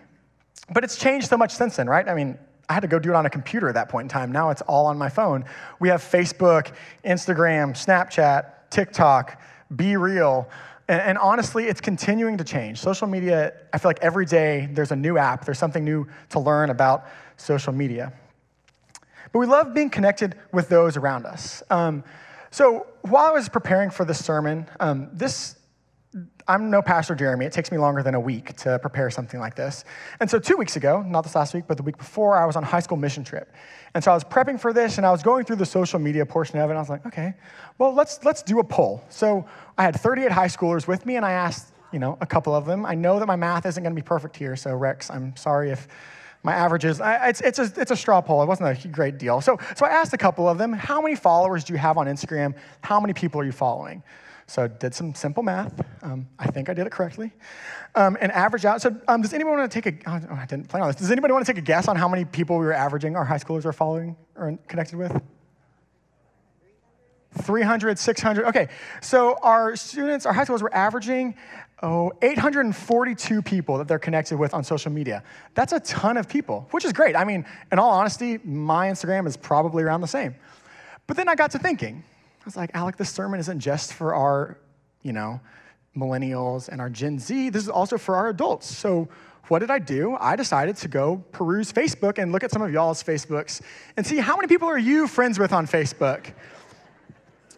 But 0.70 0.84
it's 0.84 0.96
changed 0.96 1.28
so 1.28 1.36
much 1.36 1.52
since 1.52 1.76
then, 1.76 1.88
right? 1.88 2.08
I 2.08 2.14
mean, 2.14 2.38
I 2.68 2.74
had 2.74 2.80
to 2.80 2.88
go 2.88 2.98
do 2.98 3.10
it 3.10 3.14
on 3.14 3.26
a 3.26 3.30
computer 3.30 3.68
at 3.68 3.74
that 3.74 3.88
point 3.88 4.06
in 4.06 4.08
time. 4.08 4.32
Now 4.32 4.50
it's 4.50 4.62
all 4.62 4.86
on 4.86 4.96
my 4.96 5.08
phone. 5.08 5.44
We 5.80 5.88
have 5.88 6.02
Facebook, 6.02 6.72
Instagram, 7.04 7.72
Snapchat, 7.72 8.70
TikTok, 8.70 9.40
BeReal. 9.74 10.46
And, 10.88 11.00
and, 11.00 11.18
honestly, 11.18 11.64
it's 11.64 11.80
continuing 11.80 12.36
to 12.38 12.44
change. 12.44 12.78
Social 12.78 13.06
media, 13.06 13.54
I 13.72 13.78
feel 13.78 13.88
like 13.88 14.00
every 14.00 14.26
day 14.26 14.68
there's 14.72 14.92
a 14.92 14.96
new 14.96 15.16
app, 15.16 15.44
there's 15.44 15.58
something 15.58 15.84
new 15.84 16.06
to 16.30 16.40
learn 16.40 16.70
about 16.70 17.06
social 17.36 17.72
media. 17.72 18.12
But 19.32 19.38
we 19.38 19.46
love 19.46 19.74
being 19.74 19.90
connected 19.90 20.36
with 20.52 20.68
those 20.68 20.96
around 20.96 21.26
us. 21.26 21.62
Um, 21.70 22.04
so 22.50 22.86
while 23.02 23.24
I 23.24 23.32
was 23.32 23.48
preparing 23.48 23.90
for 23.90 24.04
this 24.04 24.22
sermon, 24.24 24.66
um, 24.78 25.08
this 25.12 25.56
I'm 26.46 26.70
no 26.70 26.80
Pastor 26.80 27.14
Jeremy. 27.14 27.46
It 27.46 27.52
takes 27.52 27.72
me 27.72 27.78
longer 27.78 28.02
than 28.02 28.14
a 28.14 28.20
week 28.20 28.54
to 28.58 28.78
prepare 28.78 29.10
something 29.10 29.40
like 29.40 29.56
this. 29.56 29.84
And 30.20 30.30
so, 30.30 30.38
two 30.38 30.56
weeks 30.56 30.76
ago, 30.76 31.02
not 31.02 31.22
this 31.22 31.34
last 31.34 31.54
week, 31.54 31.64
but 31.66 31.76
the 31.76 31.82
week 31.82 31.98
before, 31.98 32.36
I 32.36 32.46
was 32.46 32.54
on 32.54 32.62
a 32.62 32.66
high 32.66 32.80
school 32.80 32.96
mission 32.96 33.24
trip. 33.24 33.52
And 33.94 34.04
so, 34.04 34.12
I 34.12 34.14
was 34.14 34.22
prepping 34.22 34.60
for 34.60 34.72
this 34.72 34.98
and 34.98 35.06
I 35.06 35.10
was 35.10 35.22
going 35.22 35.44
through 35.44 35.56
the 35.56 35.66
social 35.66 35.98
media 35.98 36.24
portion 36.24 36.58
of 36.58 36.70
it. 36.70 36.72
And 36.72 36.78
I 36.78 36.80
was 36.80 36.88
like, 36.88 37.04
okay, 37.06 37.34
well, 37.78 37.92
let's, 37.92 38.24
let's 38.24 38.42
do 38.42 38.60
a 38.60 38.64
poll. 38.64 39.02
So, 39.08 39.44
I 39.76 39.82
had 39.82 39.98
38 39.98 40.30
high 40.30 40.46
schoolers 40.46 40.86
with 40.86 41.04
me 41.04 41.16
and 41.16 41.26
I 41.26 41.32
asked, 41.32 41.72
you 41.92 41.98
know, 41.98 42.16
a 42.20 42.26
couple 42.26 42.54
of 42.54 42.64
them. 42.64 42.86
I 42.86 42.94
know 42.94 43.18
that 43.18 43.26
my 43.26 43.36
math 43.36 43.66
isn't 43.66 43.82
going 43.82 43.94
to 43.94 44.00
be 44.00 44.06
perfect 44.06 44.36
here. 44.36 44.54
So, 44.54 44.72
Rex, 44.74 45.10
I'm 45.10 45.34
sorry 45.36 45.70
if 45.70 45.88
my 46.44 46.52
averages, 46.52 47.00
I, 47.00 47.30
it's, 47.30 47.40
it's, 47.40 47.58
a, 47.58 47.72
it's 47.76 47.90
a 47.90 47.96
straw 47.96 48.20
poll. 48.20 48.42
It 48.42 48.46
wasn't 48.46 48.84
a 48.84 48.88
great 48.88 49.18
deal. 49.18 49.40
So, 49.40 49.58
so, 49.74 49.84
I 49.84 49.88
asked 49.88 50.12
a 50.12 50.18
couple 50.18 50.48
of 50.48 50.58
them, 50.58 50.74
how 50.74 51.00
many 51.00 51.16
followers 51.16 51.64
do 51.64 51.72
you 51.72 51.78
have 51.80 51.98
on 51.98 52.06
Instagram? 52.06 52.54
How 52.82 53.00
many 53.00 53.14
people 53.14 53.40
are 53.40 53.44
you 53.44 53.52
following? 53.52 54.04
So 54.46 54.64
I 54.64 54.68
did 54.68 54.94
some 54.94 55.14
simple 55.14 55.42
math. 55.42 55.80
Um, 56.02 56.28
I 56.38 56.46
think 56.46 56.68
I 56.68 56.74
did 56.74 56.86
it 56.86 56.92
correctly. 56.92 57.32
Um, 57.94 58.16
and 58.20 58.30
average 58.32 58.64
out. 58.64 58.82
So 58.82 58.94
um, 59.08 59.22
does 59.22 59.32
anyone 59.32 59.58
want 59.58 59.70
to 59.70 59.80
take 59.80 60.04
a, 60.06 60.10
oh, 60.10 60.36
I 60.36 60.46
didn't 60.46 60.68
plan 60.68 60.82
on 60.82 60.88
this. 60.88 60.96
Does 60.96 61.10
anybody 61.10 61.32
want 61.32 61.46
to 61.46 61.52
take 61.52 61.58
a 61.58 61.64
guess 61.64 61.88
on 61.88 61.96
how 61.96 62.08
many 62.08 62.24
people 62.24 62.58
we 62.58 62.66
were 62.66 62.72
averaging 62.72 63.16
our 63.16 63.24
high 63.24 63.38
schoolers 63.38 63.64
are 63.64 63.72
following 63.72 64.16
or 64.36 64.58
connected 64.68 64.96
with? 64.96 65.20
300, 67.42 67.98
600. 67.98 68.44
Okay, 68.46 68.68
so 69.00 69.36
our 69.42 69.76
students, 69.76 70.26
our 70.26 70.32
high 70.32 70.44
schoolers 70.44 70.62
were 70.62 70.74
averaging, 70.74 71.34
oh, 71.82 72.12
842 72.22 73.42
people 73.42 73.78
that 73.78 73.88
they're 73.88 73.98
connected 73.98 74.38
with 74.38 74.54
on 74.54 74.62
social 74.62 74.92
media. 74.92 75.22
That's 75.54 75.72
a 75.72 75.80
ton 75.80 76.16
of 76.16 76.28
people, 76.28 76.68
which 76.70 76.84
is 76.84 76.92
great. 76.92 77.16
I 77.16 77.24
mean, 77.24 77.44
in 77.72 77.78
all 77.78 77.90
honesty, 77.90 78.38
my 78.44 78.88
Instagram 78.88 79.26
is 79.26 79.36
probably 79.36 79.82
around 79.82 80.00
the 80.00 80.08
same. 80.08 80.34
But 81.06 81.16
then 81.16 81.28
I 81.28 81.34
got 81.34 81.50
to 81.52 81.58
thinking, 81.58 82.04
I 82.44 82.46
was 82.46 82.58
like, 82.58 82.72
Alec, 82.74 82.98
this 82.98 83.08
sermon 83.08 83.40
isn't 83.40 83.60
just 83.60 83.94
for 83.94 84.14
our, 84.14 84.58
you 85.00 85.14
know, 85.14 85.40
millennials 85.96 86.68
and 86.68 86.78
our 86.78 86.90
Gen 86.90 87.18
Z. 87.18 87.48
This 87.48 87.62
is 87.62 87.70
also 87.70 87.96
for 87.96 88.16
our 88.16 88.28
adults. 88.28 88.66
So 88.66 89.08
what 89.48 89.60
did 89.60 89.70
I 89.70 89.78
do? 89.78 90.14
I 90.20 90.36
decided 90.36 90.76
to 90.76 90.88
go 90.88 91.24
peruse 91.32 91.72
Facebook 91.72 92.18
and 92.18 92.32
look 92.32 92.44
at 92.44 92.50
some 92.50 92.60
of 92.60 92.70
y'all's 92.70 93.02
Facebooks 93.02 93.62
and 93.96 94.06
see 94.06 94.18
how 94.18 94.36
many 94.36 94.46
people 94.46 94.68
are 94.68 94.78
you 94.78 95.06
friends 95.06 95.38
with 95.38 95.54
on 95.54 95.66
Facebook. 95.66 96.34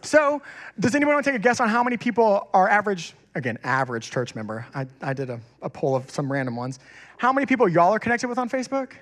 So, 0.03 0.41
does 0.79 0.95
anyone 0.95 1.15
want 1.15 1.25
to 1.25 1.31
take 1.31 1.39
a 1.39 1.43
guess 1.43 1.59
on 1.59 1.67
how 1.67 1.83
many 1.83 1.97
people 1.97 2.47
are 2.53 2.69
average, 2.69 3.13
again, 3.35 3.57
average 3.65 4.09
church 4.09 4.35
member? 4.35 4.65
I, 4.73 4.85
I 5.01 5.11
did 5.11 5.29
a, 5.29 5.41
a 5.61 5.69
poll 5.69 5.97
of 5.97 6.09
some 6.09 6.31
random 6.31 6.55
ones. 6.55 6.79
How 7.17 7.33
many 7.33 7.45
people 7.45 7.67
y'all 7.67 7.93
are 7.93 7.99
connected 7.99 8.27
with 8.29 8.37
on 8.37 8.49
Facebook? 8.49 8.93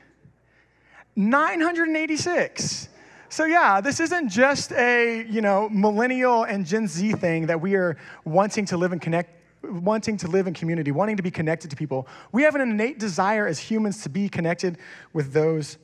986. 1.16 2.90
So 3.36 3.44
yeah, 3.44 3.82
this 3.82 4.00
isn't 4.00 4.30
just 4.30 4.72
a, 4.72 5.26
you 5.28 5.42
know, 5.42 5.68
millennial 5.68 6.44
and 6.46 6.66
Gen 6.66 6.88
Z 6.88 7.12
thing 7.16 7.48
that 7.48 7.60
we 7.60 7.76
are 7.76 7.98
wanting 8.24 8.66
to 8.68 8.78
live 8.78 8.94
and 8.94 9.02
connect 9.02 9.30
wanting 9.62 10.16
to 10.16 10.30
live 10.30 10.48
in 10.48 10.54
community, 10.54 10.92
wanting 10.92 11.18
to 11.18 11.24
be 11.24 11.32
connected 11.32 11.70
to 11.72 11.76
people. 11.76 12.08
We 12.32 12.44
have 12.44 12.56
an 12.56 12.62
innate 12.62 12.98
desire 12.98 13.46
as 13.46 13.60
humans 13.60 14.04
to 14.04 14.10
be 14.10 14.30
connected 14.30 14.78
with 15.12 15.34
those 15.34 15.78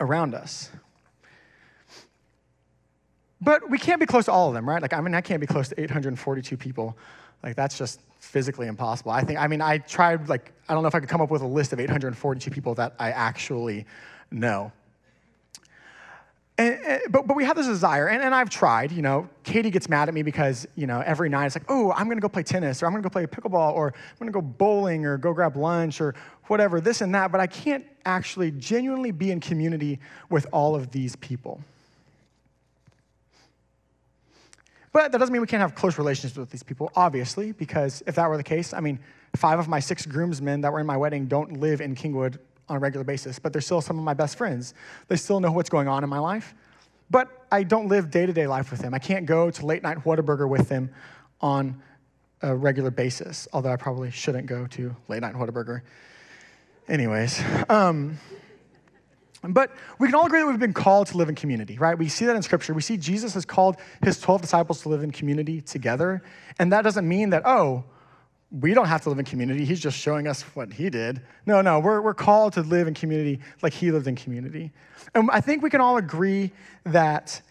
around 0.00 0.34
us. 0.34 0.68
But 3.40 3.70
we 3.70 3.78
can't 3.78 3.98
be 3.98 4.04
close 4.04 4.26
to 4.26 4.32
all 4.32 4.48
of 4.48 4.54
them, 4.54 4.68
right? 4.68 4.82
Like, 4.82 4.92
I 4.92 5.00
mean, 5.00 5.14
I 5.14 5.22
can't 5.22 5.40
be 5.40 5.46
close 5.46 5.70
to 5.70 5.80
842 5.80 6.58
people. 6.58 6.98
Like, 7.42 7.56
that's 7.56 7.78
just 7.78 8.02
physically 8.18 8.66
impossible. 8.66 9.12
I 9.12 9.22
think, 9.22 9.38
I 9.38 9.46
mean, 9.46 9.62
I 9.62 9.78
tried, 9.78 10.28
like, 10.28 10.52
I 10.68 10.74
don't 10.74 10.82
know 10.82 10.88
if 10.88 10.94
I 10.94 11.00
could 11.00 11.08
come 11.08 11.22
up 11.22 11.30
with 11.30 11.40
a 11.40 11.46
list 11.46 11.72
of 11.72 11.80
842 11.80 12.50
people 12.50 12.74
that 12.74 12.94
I 12.98 13.12
actually 13.12 13.86
know. 14.30 14.72
And, 16.58 16.74
and, 16.86 17.02
but, 17.10 17.26
but 17.26 17.36
we 17.36 17.44
have 17.44 17.56
this 17.56 17.66
desire, 17.66 18.08
and, 18.08 18.22
and 18.22 18.34
I've 18.34 18.48
tried. 18.48 18.90
You 18.90 19.02
know, 19.02 19.28
Katie 19.44 19.70
gets 19.70 19.88
mad 19.88 20.08
at 20.08 20.14
me 20.14 20.22
because, 20.22 20.66
you 20.74 20.86
know, 20.86 21.02
every 21.04 21.28
night 21.28 21.46
it's 21.46 21.56
like, 21.56 21.66
oh, 21.68 21.92
I'm 21.92 22.08
gonna 22.08 22.20
go 22.20 22.30
play 22.30 22.42
tennis, 22.42 22.82
or 22.82 22.86
I'm 22.86 22.92
gonna 22.92 23.02
go 23.02 23.10
play 23.10 23.26
pickleball, 23.26 23.74
or 23.74 23.88
I'm 23.88 24.18
gonna 24.18 24.32
go 24.32 24.40
bowling, 24.40 25.04
or 25.04 25.18
go 25.18 25.34
grab 25.34 25.56
lunch, 25.56 26.00
or 26.00 26.14
whatever, 26.46 26.80
this 26.80 27.02
and 27.02 27.14
that, 27.14 27.30
but 27.30 27.40
I 27.40 27.46
can't 27.46 27.84
actually 28.06 28.52
genuinely 28.52 29.10
be 29.10 29.30
in 29.30 29.40
community 29.40 29.98
with 30.30 30.46
all 30.50 30.74
of 30.74 30.90
these 30.92 31.14
people. 31.16 31.60
But 34.92 35.12
that 35.12 35.18
doesn't 35.18 35.32
mean 35.32 35.42
we 35.42 35.46
can't 35.46 35.60
have 35.60 35.74
close 35.74 35.98
relationships 35.98 36.38
with 36.38 36.48
these 36.48 36.62
people, 36.62 36.90
obviously, 36.96 37.52
because 37.52 38.02
if 38.06 38.14
that 38.14 38.30
were 38.30 38.38
the 38.38 38.42
case, 38.42 38.72
I 38.72 38.80
mean, 38.80 38.98
five 39.34 39.58
of 39.58 39.68
my 39.68 39.78
six 39.78 40.06
groomsmen 40.06 40.62
that 40.62 40.72
were 40.72 40.80
in 40.80 40.86
my 40.86 40.96
wedding 40.96 41.26
don't 41.26 41.60
live 41.60 41.82
in 41.82 41.94
Kingwood 41.94 42.38
on 42.68 42.76
a 42.76 42.78
regular 42.78 43.04
basis, 43.04 43.38
but 43.38 43.52
they're 43.52 43.62
still 43.62 43.80
some 43.80 43.98
of 43.98 44.04
my 44.04 44.14
best 44.14 44.36
friends. 44.36 44.74
They 45.08 45.16
still 45.16 45.40
know 45.40 45.52
what's 45.52 45.70
going 45.70 45.88
on 45.88 46.02
in 46.02 46.10
my 46.10 46.18
life, 46.18 46.54
but 47.10 47.46
I 47.50 47.62
don't 47.62 47.88
live 47.88 48.10
day 48.10 48.26
to 48.26 48.32
day 48.32 48.46
life 48.46 48.70
with 48.70 48.80
them. 48.80 48.94
I 48.94 48.98
can't 48.98 49.26
go 49.26 49.50
to 49.50 49.66
late 49.66 49.82
night 49.82 49.98
Whataburger 49.98 50.48
with 50.48 50.68
them 50.68 50.90
on 51.40 51.80
a 52.42 52.54
regular 52.54 52.90
basis, 52.90 53.48
although 53.52 53.72
I 53.72 53.76
probably 53.76 54.10
shouldn't 54.10 54.46
go 54.46 54.66
to 54.68 54.94
late 55.08 55.20
night 55.20 55.34
Whataburger. 55.34 55.82
Anyways, 56.88 57.42
um, 57.68 58.18
but 59.42 59.70
we 59.98 60.08
can 60.08 60.14
all 60.14 60.26
agree 60.26 60.40
that 60.40 60.46
we've 60.46 60.58
been 60.58 60.72
called 60.72 61.08
to 61.08 61.16
live 61.16 61.28
in 61.28 61.34
community, 61.34 61.78
right? 61.78 61.96
We 61.96 62.08
see 62.08 62.24
that 62.26 62.36
in 62.36 62.42
Scripture. 62.42 62.74
We 62.74 62.82
see 62.82 62.96
Jesus 62.96 63.34
has 63.34 63.44
called 63.44 63.76
his 64.02 64.20
12 64.20 64.40
disciples 64.42 64.82
to 64.82 64.88
live 64.88 65.02
in 65.02 65.10
community 65.10 65.60
together. 65.60 66.22
And 66.58 66.72
that 66.72 66.82
doesn't 66.82 67.06
mean 67.06 67.30
that, 67.30 67.42
oh, 67.46 67.84
we 68.60 68.74
don't 68.74 68.86
have 68.86 69.02
to 69.02 69.08
live 69.08 69.18
in 69.18 69.24
community. 69.24 69.64
He's 69.64 69.80
just 69.80 69.98
showing 69.98 70.26
us 70.26 70.42
what 70.54 70.72
he 70.72 70.88
did. 70.88 71.20
No, 71.44 71.60
no, 71.60 71.78
we're, 71.78 72.00
we're 72.00 72.14
called 72.14 72.54
to 72.54 72.62
live 72.62 72.88
in 72.88 72.94
community 72.94 73.40
like 73.62 73.72
he 73.72 73.90
lived 73.90 74.06
in 74.06 74.16
community. 74.16 74.72
And 75.14 75.30
I 75.30 75.40
think 75.40 75.62
we 75.62 75.70
can 75.70 75.80
all 75.80 75.96
agree 75.98 76.52
that 76.84 77.42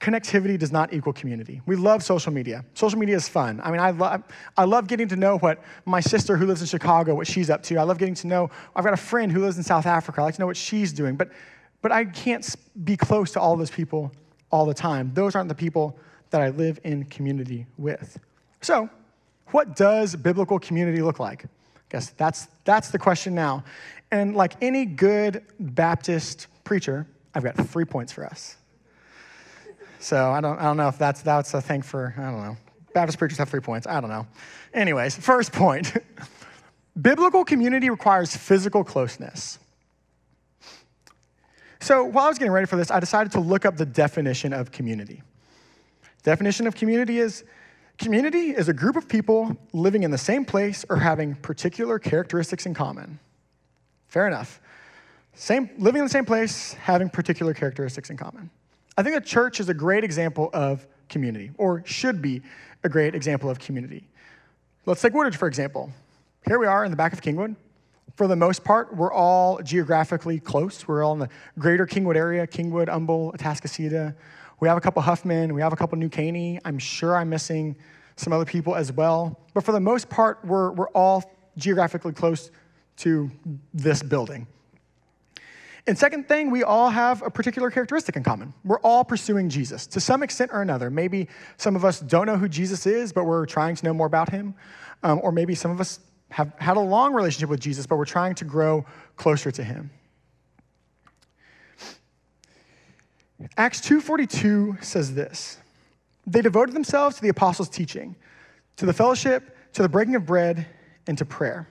connectivity 0.00 0.58
does 0.58 0.70
not 0.70 0.92
equal 0.92 1.12
community. 1.12 1.60
We 1.66 1.76
love 1.76 2.02
social 2.02 2.32
media. 2.32 2.64
Social 2.74 2.98
media 2.98 3.16
is 3.16 3.28
fun. 3.28 3.60
I 3.64 3.70
mean, 3.70 3.80
I, 3.80 3.90
lo- 3.90 4.22
I 4.56 4.64
love 4.64 4.86
getting 4.86 5.08
to 5.08 5.16
know 5.16 5.38
what 5.38 5.62
my 5.86 6.00
sister 6.00 6.36
who 6.36 6.46
lives 6.46 6.60
in 6.60 6.66
Chicago, 6.66 7.14
what 7.14 7.26
she's 7.26 7.50
up 7.50 7.62
to. 7.64 7.76
I 7.76 7.82
love 7.82 7.98
getting 7.98 8.14
to 8.16 8.26
know, 8.26 8.50
I've 8.76 8.84
got 8.84 8.92
a 8.92 8.98
friend 8.98 9.32
who 9.32 9.40
lives 9.40 9.56
in 9.56 9.62
South 9.62 9.86
Africa. 9.86 10.20
I 10.20 10.24
like 10.24 10.34
to 10.34 10.40
know 10.40 10.46
what 10.46 10.56
she's 10.56 10.92
doing. 10.92 11.16
But, 11.16 11.30
but 11.80 11.90
I 11.90 12.04
can't 12.04 12.54
be 12.84 12.96
close 12.96 13.32
to 13.32 13.40
all 13.40 13.56
those 13.56 13.70
people 13.70 14.12
all 14.50 14.66
the 14.66 14.74
time. 14.74 15.10
Those 15.14 15.34
aren't 15.34 15.48
the 15.48 15.54
people 15.54 15.98
that 16.30 16.42
I 16.42 16.50
live 16.50 16.78
in 16.84 17.04
community 17.04 17.66
with. 17.78 18.18
So, 18.60 18.90
what 19.48 19.76
does 19.76 20.16
biblical 20.16 20.58
community 20.58 21.02
look 21.02 21.18
like? 21.18 21.44
I 21.44 21.48
guess 21.88 22.10
that's, 22.10 22.48
that's 22.64 22.90
the 22.90 22.98
question 22.98 23.34
now. 23.34 23.64
And 24.10 24.34
like 24.34 24.54
any 24.62 24.84
good 24.84 25.44
Baptist 25.58 26.46
preacher, 26.64 27.06
I've 27.34 27.44
got 27.44 27.56
three 27.68 27.84
points 27.84 28.12
for 28.12 28.24
us. 28.24 28.56
So 29.98 30.30
I 30.30 30.40
don't, 30.40 30.58
I 30.58 30.64
don't 30.64 30.76
know 30.76 30.88
if 30.88 30.98
that's, 30.98 31.22
that's 31.22 31.54
a 31.54 31.60
thing 31.60 31.82
for, 31.82 32.14
I 32.18 32.22
don't 32.22 32.42
know. 32.42 32.56
Baptist 32.92 33.18
preachers 33.18 33.38
have 33.38 33.48
three 33.48 33.60
points. 33.60 33.86
I 33.86 34.00
don't 34.00 34.10
know. 34.10 34.26
Anyways, 34.72 35.16
first 35.16 35.52
point 35.52 35.92
biblical 37.00 37.44
community 37.44 37.90
requires 37.90 38.36
physical 38.36 38.84
closeness. 38.84 39.58
So 41.80 42.04
while 42.04 42.26
I 42.26 42.28
was 42.28 42.38
getting 42.38 42.52
ready 42.52 42.66
for 42.66 42.76
this, 42.76 42.90
I 42.90 43.00
decided 43.00 43.32
to 43.32 43.40
look 43.40 43.64
up 43.66 43.76
the 43.76 43.84
definition 43.84 44.52
of 44.52 44.70
community. 44.70 45.22
Definition 46.22 46.66
of 46.66 46.74
community 46.74 47.18
is 47.18 47.44
community 47.98 48.50
is 48.50 48.68
a 48.68 48.72
group 48.72 48.96
of 48.96 49.08
people 49.08 49.56
living 49.72 50.02
in 50.02 50.10
the 50.10 50.18
same 50.18 50.44
place 50.44 50.84
or 50.88 50.96
having 50.96 51.34
particular 51.36 51.98
characteristics 51.98 52.66
in 52.66 52.74
common. 52.74 53.18
Fair 54.08 54.26
enough. 54.26 54.60
Same, 55.34 55.68
living 55.78 56.00
in 56.00 56.04
the 56.04 56.10
same 56.10 56.24
place, 56.24 56.74
having 56.74 57.08
particular 57.08 57.54
characteristics 57.54 58.10
in 58.10 58.16
common. 58.16 58.50
I 58.96 59.02
think 59.02 59.16
a 59.16 59.20
church 59.20 59.58
is 59.58 59.68
a 59.68 59.74
great 59.74 60.04
example 60.04 60.50
of 60.52 60.86
community, 61.08 61.50
or 61.58 61.82
should 61.84 62.22
be 62.22 62.42
a 62.84 62.88
great 62.88 63.14
example 63.14 63.50
of 63.50 63.58
community. 63.58 64.06
Let's 64.86 65.02
take 65.02 65.12
Woodridge, 65.12 65.36
for 65.36 65.48
example. 65.48 65.90
Here 66.46 66.58
we 66.58 66.66
are 66.66 66.84
in 66.84 66.90
the 66.90 66.96
back 66.96 67.12
of 67.12 67.22
Kingwood. 67.22 67.56
For 68.16 68.28
the 68.28 68.36
most 68.36 68.62
part, 68.62 68.94
we're 68.94 69.12
all 69.12 69.60
geographically 69.62 70.38
close. 70.38 70.86
We're 70.86 71.02
all 71.02 71.14
in 71.14 71.18
the 71.18 71.28
greater 71.58 71.86
Kingwood 71.86 72.16
area 72.16 72.46
Kingwood, 72.46 72.88
Humble, 72.88 73.32
Atascocita. 73.36 74.14
We 74.64 74.68
have 74.68 74.78
a 74.78 74.80
couple 74.80 75.02
Huffman, 75.02 75.52
we 75.52 75.60
have 75.60 75.74
a 75.74 75.76
couple 75.76 75.98
New 75.98 76.08
Caney. 76.08 76.58
I'm 76.64 76.78
sure 76.78 77.14
I'm 77.14 77.28
missing 77.28 77.76
some 78.16 78.32
other 78.32 78.46
people 78.46 78.74
as 78.74 78.90
well. 78.90 79.38
But 79.52 79.62
for 79.62 79.72
the 79.72 79.80
most 79.80 80.08
part, 80.08 80.42
we're, 80.42 80.72
we're 80.72 80.88
all 80.88 81.22
geographically 81.58 82.14
close 82.14 82.50
to 82.96 83.30
this 83.74 84.02
building. 84.02 84.46
And 85.86 85.98
second 85.98 86.28
thing, 86.28 86.50
we 86.50 86.62
all 86.62 86.88
have 86.88 87.20
a 87.20 87.28
particular 87.28 87.70
characteristic 87.70 88.16
in 88.16 88.22
common. 88.22 88.54
We're 88.64 88.80
all 88.80 89.04
pursuing 89.04 89.50
Jesus 89.50 89.86
to 89.88 90.00
some 90.00 90.22
extent 90.22 90.50
or 90.50 90.62
another. 90.62 90.88
Maybe 90.88 91.28
some 91.58 91.76
of 91.76 91.84
us 91.84 92.00
don't 92.00 92.24
know 92.24 92.38
who 92.38 92.48
Jesus 92.48 92.86
is, 92.86 93.12
but 93.12 93.24
we're 93.24 93.44
trying 93.44 93.76
to 93.76 93.84
know 93.84 93.92
more 93.92 94.06
about 94.06 94.30
him. 94.30 94.54
Um, 95.02 95.20
or 95.22 95.30
maybe 95.30 95.54
some 95.54 95.72
of 95.72 95.78
us 95.78 96.00
have 96.30 96.54
had 96.56 96.78
a 96.78 96.80
long 96.80 97.12
relationship 97.12 97.50
with 97.50 97.60
Jesus, 97.60 97.86
but 97.86 97.96
we're 97.96 98.06
trying 98.06 98.34
to 98.36 98.46
grow 98.46 98.86
closer 99.16 99.50
to 99.50 99.62
him. 99.62 99.90
Acts 103.56 103.80
2:42 103.80 104.78
says 104.82 105.14
this. 105.14 105.58
They 106.26 106.40
devoted 106.40 106.74
themselves 106.74 107.16
to 107.16 107.22
the 107.22 107.28
apostles' 107.28 107.68
teaching, 107.68 108.16
to 108.76 108.86
the 108.86 108.92
fellowship, 108.92 109.56
to 109.74 109.82
the 109.82 109.88
breaking 109.88 110.14
of 110.14 110.24
bread, 110.24 110.66
and 111.06 111.18
to 111.18 111.24
prayer. 111.24 111.68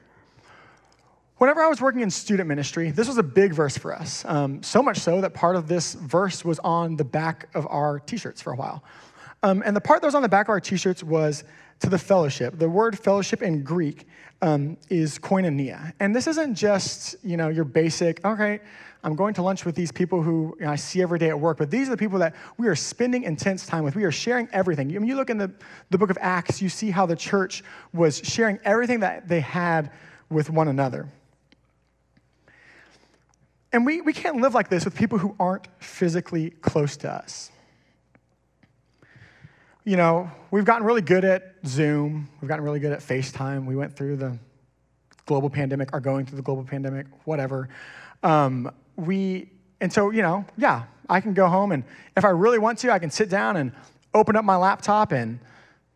Whenever 1.37 1.61
I 1.61 1.67
was 1.67 1.81
working 1.81 2.01
in 2.01 2.09
student 2.09 2.47
ministry, 2.47 2.91
this 2.91 3.07
was 3.07 3.17
a 3.17 3.23
big 3.23 3.53
verse 3.53 3.77
for 3.77 3.93
us. 3.93 4.23
Um, 4.25 4.61
so 4.61 4.83
much 4.83 4.99
so 4.99 5.19
that 5.21 5.33
part 5.33 5.55
of 5.55 5.67
this 5.67 5.93
verse 5.93 6.45
was 6.45 6.59
on 6.59 6.95
the 6.95 7.03
back 7.03 7.49
of 7.53 7.67
our 7.69 7.99
t 7.99 8.17
shirts 8.17 8.41
for 8.41 8.53
a 8.53 8.55
while. 8.55 8.83
Um, 9.41 9.61
and 9.65 9.75
the 9.75 9.81
part 9.81 10.01
that 10.01 10.07
was 10.07 10.15
on 10.15 10.21
the 10.21 10.29
back 10.29 10.47
of 10.47 10.51
our 10.51 10.61
t 10.61 10.77
shirts 10.77 11.03
was 11.03 11.43
to 11.79 11.89
the 11.89 11.97
fellowship. 11.97 12.57
The 12.57 12.69
word 12.69 12.97
fellowship 12.97 13.41
in 13.41 13.63
Greek 13.63 14.07
um, 14.41 14.77
is 14.89 15.17
koinonia. 15.19 15.93
And 15.99 16.15
this 16.15 16.27
isn't 16.27 16.55
just, 16.55 17.15
you 17.23 17.37
know, 17.37 17.49
your 17.49 17.65
basic, 17.65 18.23
okay, 18.25 18.59
I'm 19.03 19.15
going 19.15 19.33
to 19.35 19.41
lunch 19.41 19.65
with 19.65 19.75
these 19.75 19.91
people 19.91 20.21
who 20.21 20.55
you 20.59 20.65
know, 20.65 20.71
I 20.71 20.75
see 20.75 21.01
every 21.01 21.19
day 21.19 21.29
at 21.29 21.39
work, 21.39 21.57
but 21.57 21.69
these 21.69 21.87
are 21.87 21.91
the 21.91 21.97
people 21.97 22.19
that 22.19 22.35
we 22.57 22.67
are 22.67 22.75
spending 22.75 23.23
intense 23.23 23.65
time 23.65 23.83
with. 23.83 23.95
We 23.95 24.05
are 24.05 24.11
sharing 24.11 24.47
everything. 24.53 24.87
Mean, 24.87 25.05
you 25.05 25.15
look 25.15 25.29
in 25.29 25.37
the, 25.37 25.51
the 25.89 25.97
book 25.97 26.09
of 26.09 26.17
Acts, 26.21 26.61
you 26.61 26.69
see 26.69 26.91
how 26.91 27.05
the 27.05 27.15
church 27.15 27.63
was 27.93 28.21
sharing 28.23 28.59
everything 28.63 29.01
that 29.01 29.27
they 29.27 29.41
had 29.41 29.91
with 30.29 30.49
one 30.49 30.67
another. 30.67 31.07
And 33.73 33.85
we, 33.85 34.01
we 34.01 34.13
can't 34.13 34.37
live 34.37 34.53
like 34.53 34.69
this 34.69 34.85
with 34.85 34.95
people 34.95 35.17
who 35.17 35.35
aren't 35.39 35.67
physically 35.79 36.51
close 36.61 36.95
to 36.97 37.11
us. 37.11 37.51
You 39.85 39.97
know, 39.97 40.31
we've 40.49 40.63
gotten 40.63 40.85
really 40.85 41.01
good 41.01 41.25
at 41.25 41.55
Zoom, 41.65 42.29
we've 42.39 42.47
gotten 42.47 42.63
really 42.63 42.79
good 42.79 42.93
at 42.93 42.99
FaceTime. 42.99 43.65
We 43.65 43.75
went 43.75 43.93
through 43.93 44.15
the 44.15 44.39
global 45.25 45.49
pandemic, 45.49 45.91
are 45.91 45.99
going 45.99 46.25
through 46.25 46.37
the 46.37 46.41
global 46.41 46.63
pandemic, 46.63 47.05
whatever. 47.25 47.67
Um, 48.23 48.71
we, 48.95 49.49
and 49.81 49.91
so, 49.91 50.11
you 50.11 50.21
know, 50.21 50.45
yeah, 50.55 50.83
I 51.09 51.19
can 51.19 51.33
go 51.33 51.49
home 51.49 51.73
and 51.73 51.83
if 52.15 52.23
I 52.23 52.29
really 52.29 52.59
want 52.59 52.79
to, 52.79 52.93
I 52.93 52.99
can 52.99 53.11
sit 53.11 53.27
down 53.27 53.57
and 53.57 53.73
open 54.13 54.37
up 54.37 54.45
my 54.45 54.55
laptop 54.55 55.11
and 55.11 55.37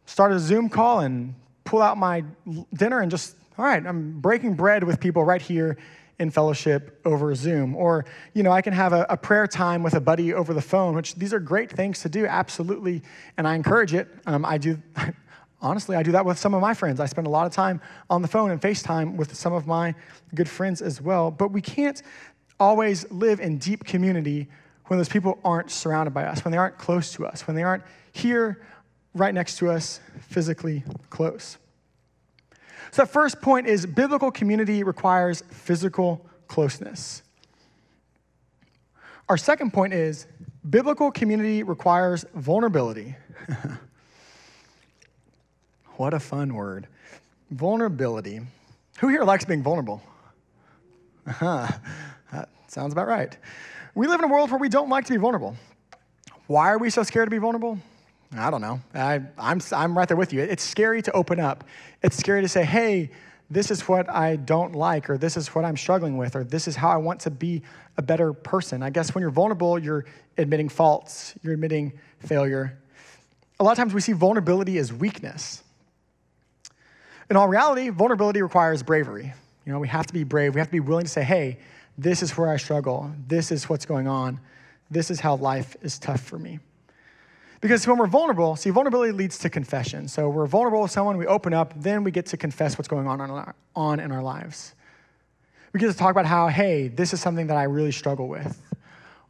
start 0.06 0.34
a 0.34 0.40
Zoom 0.40 0.68
call 0.68 1.00
and 1.00 1.34
pull 1.64 1.82
out 1.82 1.98
my 1.98 2.26
dinner 2.74 3.00
and 3.00 3.10
just, 3.10 3.38
all 3.58 3.64
right, 3.64 3.86
I'm 3.86 4.20
breaking 4.20 4.56
bread 4.56 4.84
with 4.84 5.00
people 5.00 5.24
right 5.24 5.42
here 5.42 5.78
in 6.20 6.32
fellowship 6.32 7.00
over 7.06 7.34
Zoom. 7.36 7.76
Or, 7.76 8.06
you 8.34 8.44
know, 8.44 8.52
I 8.52 8.62
can 8.62 8.74
have 8.74 8.94
a, 8.94 9.06
a, 9.10 9.18
prayer 9.18 9.46
time 9.48 9.84
with 9.84 9.94
a 9.94 10.02
buddy 10.02 10.34
over 10.34 10.54
the 10.54 10.62
phone, 10.62 10.96
which 10.96 11.16
these 11.16 11.34
are 11.34 11.40
great 11.40 11.72
things 11.72 12.02
to 12.02 12.10
do, 12.10 12.26
absolutely. 12.26 13.04
And 13.38 13.48
I 13.48 13.56
encourage 13.56 13.94
it. 13.94 14.08
Um, 14.26 14.44
I 14.44 14.58
do, 14.58 14.82
honestly, 15.62 15.96
I 15.96 16.04
do 16.04 16.12
that 16.14 16.26
with 16.26 16.40
some 16.40 16.54
of 16.54 16.62
my 16.62 16.74
friends. 16.74 17.00
I 17.00 17.06
spend 17.06 17.28
a 17.28 17.30
lot 17.30 17.46
of 17.46 17.54
time 17.54 17.82
on 18.10 18.22
the 18.22 18.28
phone 18.28 18.50
and 18.50 18.60
FaceTime 18.60 19.16
with 19.16 19.36
some 19.36 19.54
of 19.54 19.68
my 19.68 19.94
good 20.34 20.50
friends 20.50 20.82
as 20.82 21.00
well. 21.02 21.30
But 21.30 21.52
we 21.52 21.62
can't 21.62 22.02
always 22.60 23.10
live 23.12 23.40
in 23.40 23.60
deep 23.60 23.84
community 23.84 24.48
when 24.86 24.98
those 24.98 25.10
people 25.10 25.38
aren't 25.44 25.70
surrounded 25.70 26.14
by 26.14 26.24
us, 26.24 26.44
when 26.44 26.52
they 26.52 26.58
aren't 26.58 26.78
close 26.78 27.12
to 27.14 27.28
us, 27.28 27.46
when 27.46 27.56
they 27.56 27.64
aren't 27.64 27.84
here 28.12 28.66
right 29.14 29.34
next 29.34 29.58
to 29.58 29.70
us, 29.70 30.00
physically 30.22 30.84
close. 31.10 31.58
So, 32.92 33.04
the 33.04 33.08
first 33.08 33.42
point 33.42 33.68
is 33.68 33.86
biblical 33.86 34.32
community 34.32 34.84
requires 34.84 35.44
physical 35.50 36.26
closeness. 36.48 37.22
Our 39.30 39.38
second 39.38 39.74
point 39.74 39.94
is 39.94 40.26
biblical 40.70 41.12
community 41.12 41.64
requires 41.64 42.26
vulnerability. 42.34 43.16
what 45.98 46.14
a 46.14 46.20
fun 46.20 46.54
word. 46.54 46.88
Vulnerability. 47.52 48.42
Who 49.00 49.10
here 49.10 49.24
likes 49.24 49.46
being 49.46 49.64
vulnerable? 49.64 50.02
Uh-huh. 51.26 51.68
That 52.30 52.50
sounds 52.68 52.92
about 52.92 53.08
right. 53.08 53.38
We 53.96 54.06
live 54.06 54.20
in 54.20 54.26
a 54.26 54.28
world 54.28 54.52
where 54.52 54.60
we 54.60 54.68
don't 54.68 54.90
like 54.90 55.06
to 55.06 55.14
be 55.14 55.18
vulnerable. 55.18 55.56
Why 56.48 56.72
are 56.72 56.78
we 56.78 56.90
so 56.90 57.04
scared 57.04 57.28
to 57.28 57.32
be 57.32 57.38
vulnerable? 57.38 57.80
I 58.36 58.50
don't 58.52 58.62
know. 58.62 58.82
I, 58.94 59.22
I'm, 59.38 59.62
I'm 59.72 59.98
right 59.98 60.08
there 60.08 60.18
with 60.18 60.34
you. 60.34 60.42
It's 60.42 60.64
scary 60.64 61.02
to 61.04 61.12
open 61.14 61.40
up. 61.40 61.64
It's 62.04 62.18
scary 62.18 62.42
to 62.42 62.48
say, 62.48 62.66
hey, 62.66 63.10
this 63.50 63.72
is 63.72 63.88
what 63.88 64.10
I 64.10 64.36
don't 64.36 64.76
like, 64.76 65.10
or 65.10 65.18
this 65.18 65.38
is 65.38 65.48
what 65.56 65.64
I'm 65.64 65.78
struggling 65.78 66.18
with, 66.18 66.36
or 66.36 66.44
this 66.44 66.68
is 66.68 66.76
how 66.76 66.90
I 66.90 66.98
want 66.98 67.22
to 67.22 67.32
be 67.32 67.62
a 67.96 68.02
better 68.02 68.34
person. 68.34 68.84
I 68.84 68.90
guess 68.90 69.16
when 69.16 69.22
you're 69.22 69.32
vulnerable, 69.32 69.80
you're 69.80 70.06
admitting 70.38 70.68
faults, 70.68 71.34
you're 71.42 71.54
admitting 71.54 71.94
failure. 72.20 72.78
A 73.60 73.64
lot 73.64 73.72
of 73.72 73.78
times 73.78 73.94
we 73.94 74.02
see 74.02 74.12
vulnerability 74.12 74.78
as 74.78 74.92
weakness. 74.92 75.64
In 77.30 77.38
all 77.38 77.48
reality, 77.48 77.90
vulnerability 77.90 78.42
requires 78.42 78.84
bravery. 78.84 79.34
You 79.66 79.74
know, 79.74 79.80
we 79.80 79.88
have 79.88 80.06
to 80.08 80.14
be 80.14 80.24
brave. 80.24 80.54
We 80.54 80.60
have 80.60 80.68
to 80.68 80.72
be 80.74 80.80
willing 80.80 81.06
to 81.06 81.12
say, 81.12 81.24
hey, 81.24 81.60
this 81.98 82.22
is 82.22 82.38
where 82.38 82.50
I 82.50 82.58
struggle. 82.58 83.12
This 83.28 83.52
is 83.52 83.68
what's 83.68 83.86
going 83.86 84.08
on. 84.08 84.40
This 84.92 85.10
is 85.10 85.20
how 85.20 85.36
life 85.36 85.76
is 85.82 85.98
tough 86.00 86.22
for 86.22 86.38
me. 86.38 86.60
Because 87.62 87.88
when 87.88 87.98
we're 87.98 88.08
vulnerable, 88.08 88.56
see, 88.56 88.70
vulnerability 88.70 89.12
leads 89.12 89.40
to 89.40 89.50
confession. 89.50 90.08
So 90.08 90.30
we're 90.30 90.46
vulnerable 90.46 90.82
with 90.82 90.92
someone, 90.92 91.18
we 91.18 91.26
open 91.26 91.54
up, 91.54 91.74
then 91.76 92.04
we 92.04 92.12
get 92.12 92.28
to 92.28 92.38
confess 92.38 92.78
what's 92.78 92.88
going 92.88 93.08
on 93.08 93.20
our, 93.20 93.56
on 93.76 94.00
in 94.00 94.12
our 94.12 94.22
lives. 94.22 94.76
We 95.74 95.80
get 95.80 95.92
to 95.92 95.98
talk 95.98 96.12
about 96.12 96.26
how, 96.26 96.48
hey, 96.48 96.88
this 96.88 97.14
is 97.14 97.22
something 97.22 97.48
that 97.48 97.58
I 97.58 97.64
really 97.64 97.92
struggle 97.92 98.28
with. 98.28 98.62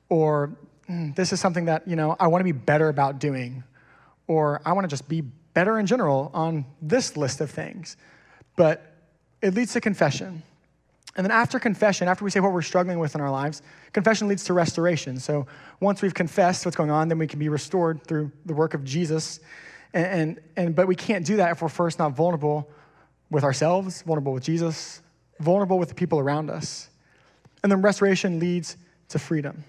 Or 0.09 0.55
mm, 0.89 1.15
this 1.15 1.33
is 1.33 1.39
something 1.39 1.65
that, 1.65 1.87
you 1.87 1.95
know, 1.95 2.15
I 2.19 2.27
want 2.27 2.41
to 2.41 2.45
be 2.45 2.51
better 2.51 2.89
about 2.89 3.19
doing. 3.19 3.63
Or 4.27 4.61
I 4.65 4.73
want 4.73 4.85
to 4.85 4.89
just 4.89 5.07
be 5.07 5.21
better 5.21 5.79
in 5.79 5.85
general 5.85 6.31
on 6.33 6.65
this 6.81 7.17
list 7.17 7.41
of 7.41 7.49
things. 7.49 7.97
But 8.55 8.93
it 9.41 9.53
leads 9.53 9.73
to 9.73 9.81
confession. 9.81 10.43
And 11.17 11.25
then 11.25 11.31
after 11.31 11.59
confession, 11.59 12.07
after 12.07 12.23
we 12.23 12.29
say 12.29 12.39
what 12.39 12.53
we're 12.53 12.61
struggling 12.61 12.99
with 12.99 13.15
in 13.15 13.21
our 13.21 13.31
lives, 13.31 13.63
confession 13.91 14.27
leads 14.27 14.43
to 14.45 14.53
restoration. 14.53 15.19
So 15.19 15.47
once 15.79 16.03
we've 16.03 16.13
confessed 16.13 16.63
what's 16.63 16.77
going 16.77 16.91
on, 16.91 17.07
then 17.07 17.17
we 17.17 17.25
can 17.25 17.39
be 17.39 17.49
restored 17.49 18.03
through 18.03 18.31
the 18.45 18.53
work 18.53 18.75
of 18.75 18.83
Jesus. 18.83 19.39
And, 19.93 20.05
and, 20.05 20.39
and 20.55 20.75
but 20.75 20.87
we 20.87 20.95
can't 20.95 21.25
do 21.25 21.37
that 21.37 21.51
if 21.51 21.61
we're 21.63 21.69
first 21.69 21.97
not 21.97 22.11
vulnerable 22.11 22.69
with 23.31 23.43
ourselves, 23.43 24.03
vulnerable 24.03 24.31
with 24.31 24.43
Jesus, 24.43 25.01
vulnerable 25.39 25.79
with 25.79 25.89
the 25.89 25.95
people 25.95 26.19
around 26.19 26.51
us. 26.51 26.89
And 27.63 27.71
then 27.71 27.81
restoration 27.81 28.39
leads 28.39 28.77
to 29.09 29.17
freedom. 29.17 29.63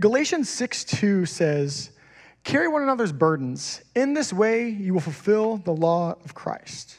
Galatians 0.00 0.48
6 0.48 0.84
2 0.84 1.26
says, 1.26 1.90
Carry 2.44 2.68
one 2.68 2.82
another's 2.82 3.12
burdens. 3.12 3.82
In 3.96 4.14
this 4.14 4.32
way, 4.32 4.68
you 4.68 4.94
will 4.94 5.00
fulfill 5.00 5.56
the 5.56 5.72
law 5.72 6.12
of 6.24 6.34
Christ. 6.34 6.96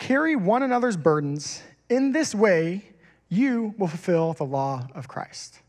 Carry 0.00 0.34
one 0.34 0.64
another's 0.64 0.96
burdens. 0.96 1.62
In 1.88 2.10
this 2.10 2.34
way, 2.34 2.82
you 3.28 3.74
will 3.78 3.86
fulfill 3.86 4.32
the 4.32 4.44
law 4.44 4.88
of 4.96 5.06
Christ. 5.06 5.60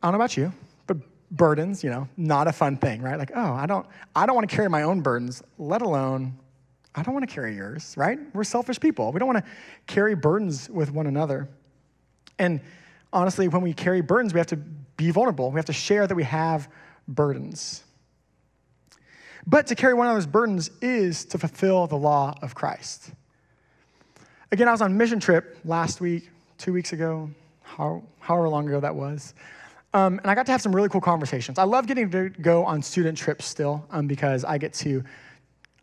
I 0.00 0.06
don't 0.06 0.12
know 0.12 0.22
about 0.22 0.36
you, 0.36 0.52
but 0.86 0.98
burdens, 1.32 1.82
you 1.82 1.90
know, 1.90 2.06
not 2.16 2.46
a 2.46 2.52
fun 2.52 2.76
thing, 2.76 3.02
right? 3.02 3.18
Like, 3.18 3.32
oh, 3.34 3.52
I 3.52 3.66
don't, 3.66 3.84
I 4.14 4.26
don't 4.26 4.36
want 4.36 4.48
to 4.48 4.54
carry 4.54 4.68
my 4.68 4.82
own 4.82 5.00
burdens, 5.00 5.42
let 5.58 5.82
alone 5.82 6.38
I 6.94 7.02
don't 7.02 7.14
want 7.14 7.28
to 7.28 7.32
carry 7.32 7.54
yours, 7.54 7.94
right? 7.96 8.18
We're 8.34 8.44
selfish 8.44 8.80
people. 8.80 9.12
We 9.12 9.20
don't 9.20 9.28
want 9.28 9.44
to 9.44 9.50
carry 9.86 10.14
burdens 10.14 10.68
with 10.68 10.90
one 10.90 11.06
another. 11.06 11.48
And 12.38 12.60
honestly, 13.12 13.48
when 13.48 13.62
we 13.62 13.72
carry 13.72 14.00
burdens, 14.00 14.34
we 14.34 14.40
have 14.40 14.48
to 14.48 14.56
be 14.56 15.10
vulnerable. 15.12 15.50
We 15.50 15.58
have 15.58 15.66
to 15.66 15.72
share 15.72 16.06
that 16.06 16.14
we 16.14 16.24
have 16.24 16.68
burdens. 17.06 17.84
But 19.48 19.66
to 19.68 19.74
carry 19.74 19.94
one 19.94 20.06
another's 20.06 20.26
burdens 20.26 20.70
is 20.82 21.24
to 21.24 21.38
fulfill 21.38 21.86
the 21.86 21.96
law 21.96 22.38
of 22.42 22.54
Christ. 22.54 23.12
Again, 24.52 24.68
I 24.68 24.72
was 24.72 24.82
on 24.82 24.94
mission 24.94 25.18
trip 25.18 25.56
last 25.64 26.02
week, 26.02 26.28
two 26.58 26.74
weeks 26.74 26.92
ago, 26.92 27.30
how, 27.62 28.02
however 28.20 28.50
long 28.50 28.68
ago 28.68 28.78
that 28.78 28.94
was. 28.94 29.32
Um, 29.94 30.18
and 30.18 30.30
I 30.30 30.34
got 30.34 30.44
to 30.46 30.52
have 30.52 30.60
some 30.60 30.76
really 30.76 30.90
cool 30.90 31.00
conversations. 31.00 31.58
I 31.58 31.62
love 31.62 31.86
getting 31.86 32.10
to 32.10 32.28
go 32.28 32.62
on 32.66 32.82
student 32.82 33.16
trips 33.16 33.46
still 33.46 33.86
um, 33.90 34.06
because 34.06 34.44
I 34.44 34.58
get 34.58 34.74
to, 34.74 35.02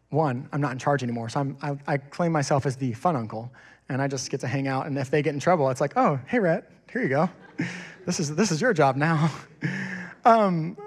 one, 0.10 0.48
I'm 0.54 0.62
not 0.62 0.72
in 0.72 0.78
charge 0.78 1.02
anymore, 1.02 1.30
so 1.30 1.56
I, 1.64 1.76
I 1.88 1.98
claim 1.98 2.32
myself 2.32 2.68
as 2.68 2.76
the 2.76 2.94
fun 2.94 3.16
uncle, 3.16 3.52
and 3.90 4.00
I 4.00 4.08
just 4.08 4.30
get 4.30 4.42
to 4.42 4.48
hang 4.48 4.68
out. 4.68 4.86
And 4.86 4.96
if 4.96 5.10
they 5.10 5.24
get 5.24 5.34
in 5.34 5.40
trouble, 5.40 5.72
it's 5.72 5.82
like, 5.82 5.94
oh, 5.96 6.20
hey, 6.28 6.38
Rhett, 6.38 6.70
here 6.92 7.02
you 7.02 7.10
go. 7.10 7.30
this 8.06 8.20
is 8.20 8.36
this 8.36 8.52
is 8.52 8.62
your 8.62 8.74
job 8.74 8.96
now. 8.96 9.32
um, 10.26 10.78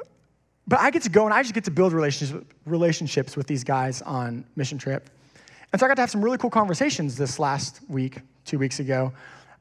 but 0.69 0.79
I 0.79 0.91
get 0.91 1.03
to 1.03 1.11
go 1.11 1.25
and 1.25 1.33
I 1.35 1.43
just 1.43 1.55
get 1.55 1.65
to 1.65 1.71
build 1.71 1.93
relationships 1.93 2.47
relationships 2.67 3.37
with 3.37 3.47
these 3.47 3.65
guys 3.65 4.03
on 4.03 4.45
mission 4.55 4.79
trip. 4.79 5.09
And 5.73 5.81
so 5.81 5.87
I 5.87 5.89
got 5.89 5.97
to 5.97 6.03
have 6.03 6.11
some 6.11 6.23
really 6.23 6.39
cool 6.39 6.51
conversations 6.51 7.17
this 7.17 7.39
last 7.39 7.81
week, 7.89 8.21
two 8.45 8.59
weeks 8.59 8.79
ago, 8.79 9.13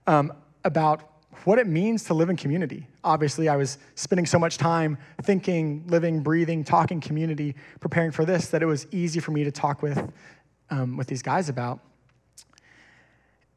um, 0.06 0.34
about 0.64 1.10
what 1.46 1.60
it 1.60 1.68
means 1.68 2.04
to 2.06 2.14
live 2.14 2.30
in 2.30 2.36
community. 2.36 2.86
Obviously, 3.04 3.48
I 3.48 3.56
was 3.56 3.78
spending 3.96 4.26
so 4.26 4.38
much 4.38 4.58
time 4.58 4.98
thinking, 5.24 5.84
living, 5.88 6.22
breathing, 6.22 6.64
talking 6.64 7.00
community, 7.00 7.56
preparing 7.80 8.12
for 8.12 8.26
this, 8.26 8.50
that 8.50 8.62
it 8.62 8.66
was 8.66 8.86
easy 8.92 9.20
for 9.20 9.32
me 9.32 9.44
to 9.44 9.52
talk 9.52 9.82
with, 9.82 10.12
um, 10.70 10.98
with 10.98 11.08
these 11.08 11.22
guys 11.22 11.48
about. 11.48 11.80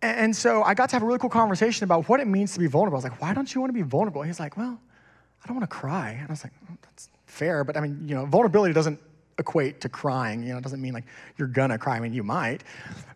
And 0.03 0.35
so 0.35 0.63
I 0.63 0.75
got 0.75 0.89
to 0.91 0.97
have 0.97 1.03
a 1.03 1.07
really 1.07 1.19
cool 1.19 1.31
conversation 1.31 1.85
about 1.85 2.09
what 2.09 2.21
it 2.21 2.27
means 2.27 2.55
to 2.55 2.61
be 2.61 2.67
vulnerable. 2.67 2.97
I 2.97 2.99
was 2.99 3.05
like, 3.05 3.21
why 3.21 3.35
don't 3.35 3.53
you 3.55 3.61
want 3.61 3.71
to 3.71 3.75
be 3.75 3.83
vulnerable? 3.83 4.23
He's 4.23 4.41
like, 4.41 4.57
well, 4.57 4.81
I 5.43 5.47
don't 5.47 5.57
want 5.57 5.69
to 5.69 5.77
cry. 5.77 6.11
And 6.11 6.29
I 6.29 6.33
was 6.33 6.45
like, 6.45 6.53
that's 6.83 7.09
fair, 7.31 7.65
but 7.65 7.77
I 7.77 7.81
mean, 7.81 8.05
you 8.07 8.15
know, 8.15 8.27
vulnerability 8.27 8.75
doesn't 8.75 9.01
equate 9.39 9.81
to 9.81 9.89
crying. 9.89 10.43
You 10.43 10.51
know, 10.51 10.59
it 10.59 10.63
doesn't 10.63 10.81
mean 10.81 10.93
like 10.93 11.05
you're 11.37 11.49
gonna 11.49 11.79
cry. 11.79 11.97
I 11.97 12.01
mean, 12.01 12.13
you 12.13 12.23
might. 12.23 12.63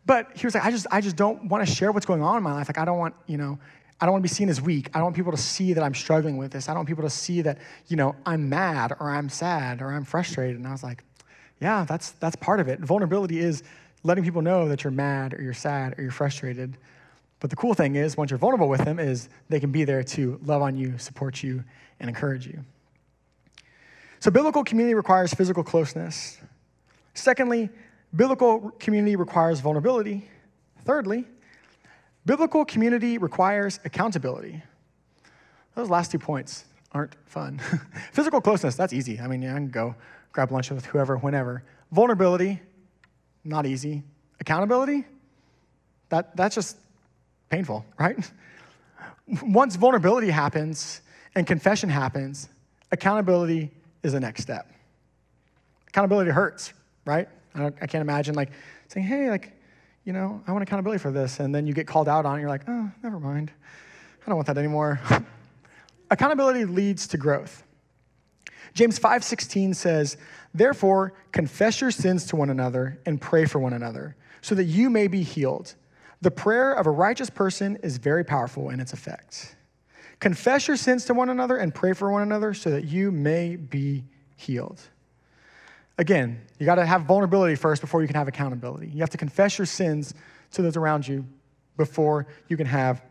But 0.07 0.37
he 0.37 0.46
was 0.46 0.55
like, 0.55 0.64
I 0.64 0.70
just, 0.70 0.87
I 0.90 1.00
just 1.00 1.16
don't 1.16 1.48
want 1.48 1.66
to 1.66 1.72
share 1.72 1.92
what's 1.92 2.07
going 2.07 2.22
on 2.22 2.37
in 2.37 2.42
my 2.42 2.53
life. 2.53 2.68
Like, 2.68 2.79
I 2.79 2.85
don't 2.85 2.98
want, 2.98 3.14
you 3.27 3.38
know, 3.38 3.59
I 4.00 4.07
don't 4.07 4.12
want 4.12 4.22
to 4.22 4.29
be 4.29 4.35
seen 4.35 4.48
as 4.48 4.61
weak. 4.61 4.90
I 4.92 4.98
don't 4.98 5.05
want 5.05 5.16
people 5.16 5.33
to 5.33 5.38
see 5.38 5.72
that 5.72 5.83
I'm 5.83 5.94
struggling 5.94 6.37
with 6.37 6.50
this. 6.50 6.68
I 6.68 6.72
don't 6.72 6.81
want 6.81 6.88
people 6.88 7.05
to 7.05 7.11
see 7.11 7.42
that, 7.42 7.59
you 7.87 7.96
know, 7.96 8.16
I'm 8.27 8.48
mad 8.48 8.92
or 9.00 9.11
I'm 9.11 9.29
sad 9.29 9.81
or 9.81 9.92
I'm 9.92 10.05
frustrated. 10.05 10.57
And 10.57 10.66
I 10.66 10.72
was 10.72 10.83
like, 10.83 11.05
yeah, 11.61 11.85
that's 11.85 12.11
that's 12.12 12.37
part 12.37 12.61
of 12.61 12.68
it. 12.68 12.81
Vulnerability 12.81 13.38
is 13.38 13.62
letting 14.03 14.24
people 14.24 14.42
know 14.42 14.68
that 14.68 14.85
you're 14.85 14.90
mad 14.90 15.33
or 15.35 15.42
you're 15.42 15.55
sad 15.55 15.98
or 15.98 16.03
you're 16.03 16.11
frustrated. 16.11 16.77
But 17.40 17.50
the 17.50 17.57
cool 17.57 17.74
thing 17.74 17.96
is, 17.96 18.16
once 18.16 18.31
you're 18.31 18.38
vulnerable 18.38 18.68
with 18.68 18.85
them, 18.85 18.98
is 18.98 19.29
they 19.48 19.61
can 19.61 19.70
be 19.70 19.85
there 19.85 20.03
to 20.03 20.40
love 20.44 20.62
on 20.62 20.77
you, 20.77 20.98
support 20.98 21.42
you, 21.42 21.62
and 22.00 22.09
encourage 22.09 22.46
you. 22.46 22.64
So, 24.25 24.31
biblical 24.31 24.65
community 24.65 24.95
requires 24.95 25.35
physical 25.35 25.63
closeness. 25.63 26.39
Secondly, 27.13 27.69
biblical 28.17 28.71
community 28.79 29.17
requires 29.17 29.61
vulnerability. 29.61 30.27
Thirdly, 30.87 31.27
biblical 32.25 32.65
community 32.65 33.19
requires 33.19 33.81
accountability. 33.85 34.63
Those 35.75 35.91
last 35.91 36.11
two 36.11 36.19
points 36.19 36.65
aren't 36.93 37.15
fun. 37.27 37.59
Physical 38.13 38.41
closeness, 38.41 38.77
that's 38.77 38.95
easy. 38.95 39.21
I 39.21 39.27
mean, 39.27 39.43
yeah, 39.43 39.53
I 39.53 39.57
can 39.57 39.69
go 39.69 39.95
grab 40.33 40.51
lunch 40.51 40.71
with 40.71 40.87
whoever, 40.87 41.19
whenever. 41.19 41.63
Vulnerability, 41.93 42.63
not 43.45 43.67
easy. 43.67 44.05
Accountability? 44.41 45.05
That, 46.09 46.35
that's 46.35 46.55
just 46.55 46.79
painful, 47.51 47.85
right? 47.99 48.17
Once 49.43 49.77
vulnerability 49.77 50.31
happens 50.31 51.03
and 51.35 51.47
confession 51.47 51.91
happens, 51.91 52.49
accountability 52.91 53.71
is 54.05 54.12
the 54.12 54.21
next 54.21 54.43
step. 54.43 54.71
Accountability 55.88 56.31
hurts, 56.31 56.73
right? 57.05 57.29
I, 57.55 57.67
I 57.67 57.87
can't 57.87 58.03
imagine 58.03 58.35
like 58.35 58.51
saying, 58.88 59.07
hey, 59.07 59.31
like, 59.31 59.53
you 60.05 60.12
know, 60.12 60.43
I 60.47 60.53
want 60.53 60.62
accountability 60.62 60.99
for 60.99 61.11
this. 61.11 61.40
And 61.40 61.55
then 61.55 61.67
you 61.67 61.73
get 61.73 61.87
called 61.87 62.09
out 62.09 62.27
on 62.27 62.38
it. 62.38 62.40
You're 62.40 62.51
like, 62.51 62.69
oh, 62.69 62.90
never 63.03 63.19
mind. 63.19 63.51
I 64.23 64.29
don't 64.29 64.37
want 64.37 64.47
that 64.47 64.59
anymore. 64.59 65.01
accountability 66.11 66.64
leads 66.64 67.07
to 67.09 67.17
growth. 67.17 67.64
James 68.75 68.99
5:16 68.99 69.75
says, 69.75 70.17
"Therefore, 70.53 71.12
confess 71.33 71.81
your 71.81 71.93
sins 71.93 72.25
to 72.27 72.37
one 72.37 72.51
another 72.51 72.99
and 73.07 73.21
pray 73.21 73.45
for 73.45 73.61
one 73.61 73.73
another, 73.73 74.17
so 74.40 74.55
that 74.57 74.64
you 74.64 74.90
may 74.90 75.07
be 75.07 75.23
healed. 75.23 75.75
The 76.23 76.31
prayer 76.31 76.73
of 76.73 76.87
a 76.87 76.90
righteous 76.90 77.31
person 77.31 77.79
is 77.83 77.99
very 77.99 78.25
powerful 78.25 78.71
in 78.71 78.81
its 78.81 78.93
effect." 78.93 79.55
Confess 80.25 80.69
your 80.69 80.79
sins 80.79 81.05
to 81.05 81.13
one 81.13 81.29
another 81.29 81.59
and 81.59 81.75
pray 81.75 81.93
for 81.93 82.11
one 82.11 82.23
another 82.23 82.55
so 82.55 82.71
that 82.71 82.85
you 82.87 83.11
may 83.11 83.57
be 83.57 84.05
healed. 84.37 84.81
Again, 85.99 86.41
you 86.59 86.65
got 86.65 86.77
to 86.77 86.87
have 86.87 87.03
vulnerability 87.03 87.57
first 87.57 87.83
before 87.83 88.01
you 88.01 88.07
can 88.07 88.17
have 88.17 88.27
accountability. 88.27 88.87
You 88.89 89.01
have 89.01 89.11
to 89.11 89.19
confess 89.19 89.59
your 89.59 89.67
sins 89.67 90.15
to 90.53 90.63
those 90.63 90.79
around 90.79 91.07
you 91.07 91.27
before 91.77 92.27
you 92.49 92.57
can 92.57 92.67
have 92.67 93.03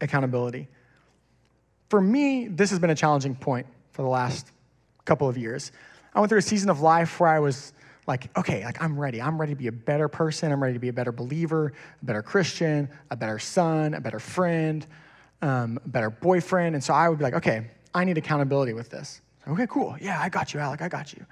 accountability. 0.00 0.68
For 1.88 2.00
me, 2.00 2.46
this 2.46 2.70
has 2.70 2.78
been 2.78 2.90
a 2.90 2.94
challenging 2.94 3.34
point 3.34 3.66
for 3.90 4.02
the 4.02 4.08
last 4.08 4.52
couple 5.04 5.28
of 5.28 5.36
years. 5.36 5.72
I 6.14 6.20
went 6.20 6.30
through 6.30 6.38
a 6.38 6.42
season 6.42 6.70
of 6.70 6.80
life 6.80 7.18
where 7.18 7.30
I 7.30 7.40
was 7.40 7.72
like, 8.06 8.30
okay, 8.38 8.64
like 8.64 8.80
I'm 8.80 8.96
ready. 8.96 9.20
I'm 9.20 9.40
ready 9.40 9.54
to 9.54 9.58
be 9.58 9.66
a 9.66 9.72
better 9.72 10.06
person. 10.06 10.52
I'm 10.52 10.62
ready 10.62 10.74
to 10.74 10.78
be 10.78 10.88
a 10.88 10.92
better 10.92 11.10
believer, 11.10 11.72
a 12.00 12.04
better 12.04 12.22
Christian, 12.22 12.88
a 13.10 13.16
better 13.16 13.40
son, 13.40 13.94
a 13.94 14.00
better 14.00 14.20
friend, 14.20 14.86
um, 15.42 15.78
better 15.86 16.10
boyfriend. 16.10 16.74
And 16.74 16.82
so 16.82 16.94
I 16.94 17.08
would 17.08 17.18
be 17.18 17.24
like, 17.24 17.34
okay, 17.34 17.70
I 17.94 18.04
need 18.04 18.18
accountability 18.18 18.72
with 18.72 18.90
this. 18.90 19.20
Okay, 19.46 19.66
cool. 19.68 19.96
Yeah, 20.00 20.20
I 20.20 20.28
got 20.28 20.52
you, 20.52 20.60
Alec. 20.60 20.82
I 20.82 20.88
got 20.88 21.12
you. 21.12 21.24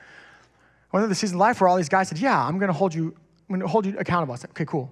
Went 0.93 1.03
through 1.03 1.09
the 1.09 1.15
season 1.15 1.37
of 1.37 1.41
life 1.41 1.61
where 1.61 1.69
all 1.69 1.77
these 1.77 1.89
guys 1.89 2.09
said, 2.09 2.19
yeah, 2.19 2.43
I'm 2.43 2.59
going 2.59 2.69
to 2.69 2.73
hold 2.73 2.95
you, 2.95 3.15
I'm 3.49 3.55
going 3.55 3.61
to 3.61 3.69
hold 3.69 3.85
you 3.85 3.99
accountable. 3.99 4.35
I 4.35 4.37
said, 4.37 4.51
okay, 4.51 4.65
cool. 4.65 4.91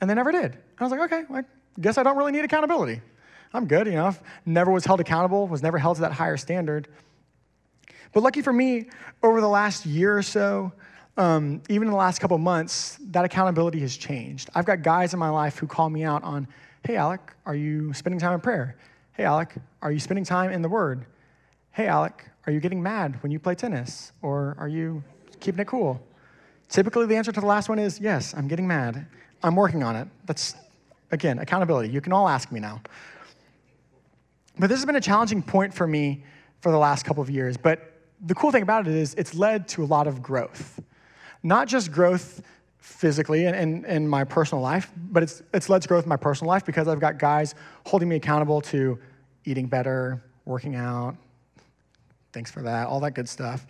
And 0.00 0.10
they 0.10 0.14
never 0.14 0.32
did. 0.32 0.52
And 0.52 0.54
I 0.78 0.84
was 0.84 0.90
like, 0.90 1.00
okay, 1.00 1.24
well, 1.28 1.42
I 1.42 1.80
guess 1.80 1.98
I 1.98 2.02
don't 2.02 2.16
really 2.16 2.32
need 2.32 2.44
accountability. 2.44 3.00
I'm 3.52 3.66
good, 3.66 3.86
you 3.86 3.94
know. 3.94 4.14
Never 4.46 4.70
was 4.70 4.84
held 4.84 5.00
accountable, 5.00 5.46
was 5.46 5.62
never 5.62 5.78
held 5.78 5.96
to 5.96 6.02
that 6.02 6.12
higher 6.12 6.36
standard. 6.36 6.88
But 8.12 8.22
lucky 8.22 8.42
for 8.42 8.52
me, 8.52 8.90
over 9.22 9.40
the 9.40 9.48
last 9.48 9.86
year 9.86 10.16
or 10.16 10.22
so, 10.22 10.72
um, 11.16 11.62
even 11.68 11.88
in 11.88 11.92
the 11.92 11.98
last 11.98 12.20
couple 12.20 12.38
months, 12.38 12.98
that 13.10 13.24
accountability 13.24 13.80
has 13.80 13.96
changed. 13.96 14.50
I've 14.54 14.64
got 14.64 14.82
guys 14.82 15.12
in 15.12 15.18
my 15.18 15.28
life 15.28 15.58
who 15.58 15.66
call 15.66 15.90
me 15.90 16.04
out 16.04 16.22
on, 16.22 16.48
hey, 16.86 16.96
Alec, 16.96 17.34
are 17.46 17.54
you 17.54 17.92
spending 17.92 18.18
time 18.18 18.34
in 18.34 18.40
prayer? 18.40 18.76
Hey, 19.12 19.24
Alec, 19.24 19.54
are 19.82 19.92
you 19.92 20.00
spending 20.00 20.24
time 20.24 20.50
in 20.50 20.62
the 20.62 20.68
Word? 20.68 21.04
Hey, 21.72 21.86
Alec, 21.86 22.28
are 22.46 22.52
you 22.52 22.60
getting 22.60 22.82
mad 22.82 23.22
when 23.22 23.30
you 23.30 23.38
play 23.38 23.54
tennis? 23.54 24.12
Or 24.22 24.56
are 24.58 24.68
you 24.68 25.04
keeping 25.40 25.60
it 25.60 25.66
cool? 25.66 26.00
Typically, 26.68 27.06
the 27.06 27.16
answer 27.16 27.32
to 27.32 27.40
the 27.40 27.46
last 27.46 27.68
one 27.68 27.78
is 27.78 28.00
yes, 28.00 28.34
I'm 28.34 28.48
getting 28.48 28.66
mad. 28.66 29.06
I'm 29.42 29.56
working 29.56 29.82
on 29.82 29.96
it. 29.96 30.08
That's, 30.26 30.54
again, 31.10 31.38
accountability. 31.38 31.90
You 31.90 32.00
can 32.00 32.12
all 32.12 32.28
ask 32.28 32.50
me 32.50 32.60
now. 32.60 32.80
But 34.58 34.68
this 34.68 34.78
has 34.78 34.86
been 34.86 34.96
a 34.96 35.00
challenging 35.00 35.42
point 35.42 35.74
for 35.74 35.86
me 35.86 36.24
for 36.60 36.70
the 36.70 36.78
last 36.78 37.04
couple 37.04 37.22
of 37.22 37.30
years. 37.30 37.56
But 37.56 37.92
the 38.24 38.34
cool 38.34 38.50
thing 38.50 38.62
about 38.62 38.86
it 38.86 38.94
is 38.94 39.14
it's 39.14 39.34
led 39.34 39.68
to 39.68 39.82
a 39.82 39.86
lot 39.86 40.06
of 40.06 40.22
growth. 40.22 40.80
Not 41.42 41.68
just 41.68 41.90
growth 41.90 42.42
physically 42.80 43.44
in, 43.44 43.84
in, 43.84 44.08
my 44.08 44.24
personal 44.24 44.62
life, 44.62 44.90
but 44.96 45.22
it's, 45.22 45.42
it's 45.52 45.68
led 45.68 45.82
to 45.82 45.88
growth 45.88 46.04
in 46.04 46.08
my 46.08 46.16
personal 46.16 46.48
life 46.48 46.64
because 46.64 46.88
I've 46.88 47.00
got 47.00 47.18
guys 47.18 47.54
holding 47.86 48.08
me 48.08 48.16
accountable 48.16 48.60
to 48.62 48.98
eating 49.44 49.66
better, 49.66 50.22
working 50.46 50.74
out, 50.74 51.16
thanks 52.32 52.50
for 52.50 52.62
that, 52.62 52.86
all 52.86 53.00
that 53.00 53.12
good 53.12 53.28
stuff. 53.28 53.66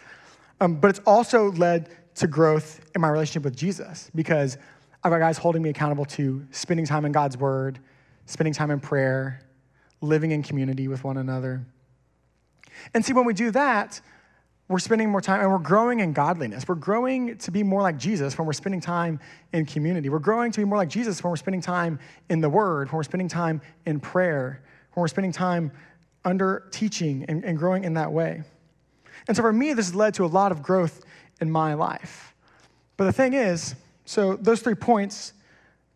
Um, 0.60 0.76
but 0.76 0.88
it's 0.88 1.00
also 1.06 1.50
led 1.52 1.90
to 2.16 2.26
growth 2.26 2.80
in 2.94 3.00
my 3.00 3.08
relationship 3.08 3.44
with 3.44 3.56
Jesus 3.56 4.10
because 4.14 4.58
I've 5.02 5.10
got 5.10 5.18
guys 5.18 5.38
holding 5.38 5.62
me 5.62 5.70
accountable 5.70 6.04
to 6.06 6.46
spending 6.50 6.86
time 6.86 7.04
in 7.04 7.12
God's 7.12 7.36
word, 7.36 7.78
spending 8.26 8.52
time 8.52 8.70
in 8.70 8.80
prayer, 8.80 9.40
living 10.00 10.30
in 10.30 10.42
community 10.42 10.88
with 10.88 11.02
one 11.02 11.16
another. 11.16 11.64
And 12.94 13.04
see, 13.04 13.12
when 13.12 13.24
we 13.24 13.34
do 13.34 13.50
that, 13.50 14.00
we're 14.70 14.78
spending 14.78 15.10
more 15.10 15.20
time 15.20 15.40
and 15.40 15.50
we're 15.50 15.58
growing 15.58 15.98
in 15.98 16.12
godliness. 16.12 16.68
We're 16.68 16.76
growing 16.76 17.36
to 17.38 17.50
be 17.50 17.64
more 17.64 17.82
like 17.82 17.98
Jesus 17.98 18.38
when 18.38 18.46
we're 18.46 18.52
spending 18.52 18.80
time 18.80 19.18
in 19.52 19.66
community. 19.66 20.08
We're 20.08 20.20
growing 20.20 20.52
to 20.52 20.60
be 20.60 20.64
more 20.64 20.78
like 20.78 20.88
Jesus 20.88 21.24
when 21.24 21.30
we're 21.30 21.36
spending 21.38 21.60
time 21.60 21.98
in 22.28 22.40
the 22.40 22.48
Word, 22.48 22.86
when 22.86 22.96
we're 22.96 23.02
spending 23.02 23.26
time 23.26 23.60
in 23.84 23.98
prayer, 23.98 24.62
when 24.92 25.02
we're 25.02 25.08
spending 25.08 25.32
time 25.32 25.72
under 26.24 26.68
teaching 26.70 27.24
and, 27.28 27.44
and 27.44 27.58
growing 27.58 27.82
in 27.82 27.94
that 27.94 28.12
way. 28.12 28.44
And 29.26 29.36
so 29.36 29.42
for 29.42 29.52
me, 29.52 29.72
this 29.72 29.86
has 29.86 29.94
led 29.96 30.14
to 30.14 30.24
a 30.24 30.26
lot 30.26 30.52
of 30.52 30.62
growth 30.62 31.04
in 31.40 31.50
my 31.50 31.74
life. 31.74 32.32
But 32.96 33.06
the 33.06 33.12
thing 33.12 33.32
is, 33.34 33.74
so 34.04 34.36
those 34.36 34.62
three 34.62 34.76
points 34.76 35.32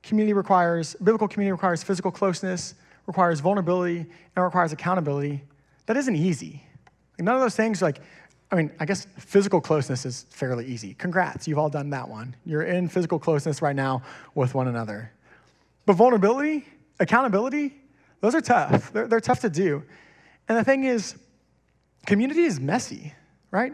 community 0.02 0.32
requires, 0.32 0.96
biblical 0.96 1.28
community 1.28 1.52
requires 1.52 1.84
physical 1.84 2.10
closeness, 2.10 2.74
requires 3.06 3.38
vulnerability, 3.38 3.98
and 4.34 4.44
requires 4.44 4.72
accountability. 4.72 5.44
That 5.87 5.96
isn't 5.96 6.16
easy. 6.16 6.64
none 7.20 7.37
of 7.37 7.40
those 7.40 7.54
things, 7.54 7.80
like, 7.80 8.00
I 8.50 8.57
mean, 8.57 8.70
I 8.78 8.85
guess 8.85 9.07
physical 9.18 9.61
closeness 9.61 10.07
is 10.07 10.26
fairly 10.30 10.66
easy. 10.66 10.94
Congrats, 10.94 11.48
you've 11.48 11.59
all 11.59 11.70
done 11.70 11.90
that 11.90 12.09
one. 12.09 12.37
You're 12.44 12.62
in 12.62 12.88
physical 12.88 13.18
closeness 13.18 13.62
right 13.62 13.74
now 13.74 14.02
with 14.35 14.54
one 14.54 14.68
another. 14.68 15.11
But 15.87 15.94
vulnerability, 15.94 16.64
accountability, 17.00 17.74
those 18.20 18.35
are 18.35 18.40
tough. 18.40 18.92
They're, 18.92 19.09
they're 19.09 19.20
tough 19.20 19.40
to 19.40 19.50
do. 19.50 19.83
And 20.48 20.59
the 20.59 20.64
thing 20.64 20.85
is, 20.85 21.16
community 22.07 22.42
is 22.42 22.61
messy, 22.61 23.14
right? 23.50 23.72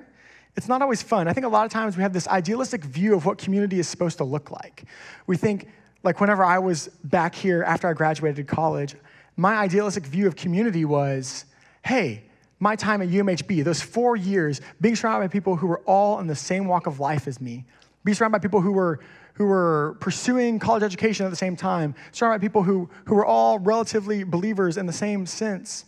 It's 0.56 0.68
not 0.68 0.83
always 0.83 1.02
fun. 1.02 1.28
I 1.28 1.33
think 1.33 1.46
a 1.46 1.48
lot 1.48 1.64
of 1.64 1.72
times 1.72 1.96
we 1.96 2.02
have 2.02 2.12
this 2.12 2.26
idealistic 2.28 2.85
view 2.85 3.14
of 3.14 3.26
what 3.26 3.38
community 3.38 3.78
is 3.78 3.88
supposed 3.88 4.18
to 4.18 4.24
look 4.24 4.50
like. 4.50 4.85
We 5.26 5.37
think, 5.37 5.68
like, 6.02 6.20
whenever 6.20 6.44
I 6.44 6.59
was 6.59 6.88
back 7.04 7.35
here 7.35 7.62
after 7.62 7.88
I 7.88 7.92
graduated 7.92 8.46
college, 8.46 8.96
my 9.37 9.56
idealistic 9.56 10.04
view 10.04 10.26
of 10.26 10.37
community 10.37 10.85
was 10.85 11.44
hey, 11.83 12.22
my 12.61 12.77
time 12.77 13.01
at 13.01 13.09
UMHB, 13.09 13.64
those 13.64 13.81
four 13.81 14.16
years, 14.16 14.61
being 14.81 14.94
surrounded 14.94 15.29
by 15.29 15.33
people 15.33 15.57
who 15.57 15.66
were 15.66 15.81
all 15.81 16.20
in 16.20 16.27
the 16.27 16.37
same 16.37 16.66
walk 16.66 16.87
of 16.87 17.01
life 17.01 17.27
as 17.27 17.40
me, 17.40 17.64
being 18.05 18.14
surrounded 18.14 18.38
by 18.38 18.42
people 18.42 18.61
who 18.61 18.73
were, 18.73 19.01
who 19.35 19.46
were 19.46 19.96
pursuing 20.01 20.59
college 20.59 20.83
education 20.83 21.25
at 21.25 21.31
the 21.31 21.37
same 21.37 21.57
time, 21.57 21.94
surrounded 22.12 22.38
by 22.38 22.42
people 22.42 22.62
who, 22.62 22.88
who 23.07 23.14
were 23.14 23.25
all 23.25 23.59
relatively 23.59 24.23
believers 24.25 24.77
in 24.77 24.85
the 24.85 24.92
same 24.92 25.25
sense. 25.25 25.87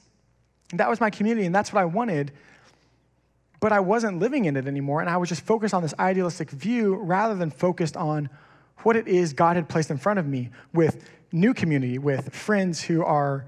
And 0.70 0.80
that 0.80 0.88
was 0.88 0.98
my 0.98 1.10
community, 1.10 1.44
and 1.44 1.54
that's 1.54 1.74
what 1.74 1.80
I 1.80 1.84
wanted. 1.84 2.32
But 3.60 3.72
I 3.72 3.80
wasn't 3.80 4.18
living 4.18 4.46
in 4.46 4.56
it 4.56 4.66
anymore, 4.66 5.02
and 5.02 5.10
I 5.10 5.18
was 5.18 5.28
just 5.28 5.42
focused 5.42 5.74
on 5.74 5.82
this 5.82 5.94
idealistic 5.98 6.50
view 6.50 6.94
rather 6.94 7.34
than 7.34 7.50
focused 7.50 7.98
on 7.98 8.30
what 8.78 8.96
it 8.96 9.06
is 9.06 9.34
God 9.34 9.56
had 9.56 9.68
placed 9.68 9.90
in 9.90 9.98
front 9.98 10.18
of 10.18 10.26
me 10.26 10.48
with 10.72 11.08
new 11.32 11.52
community, 11.52 11.98
with 11.98 12.34
friends 12.34 12.82
who 12.82 13.04
are 13.04 13.44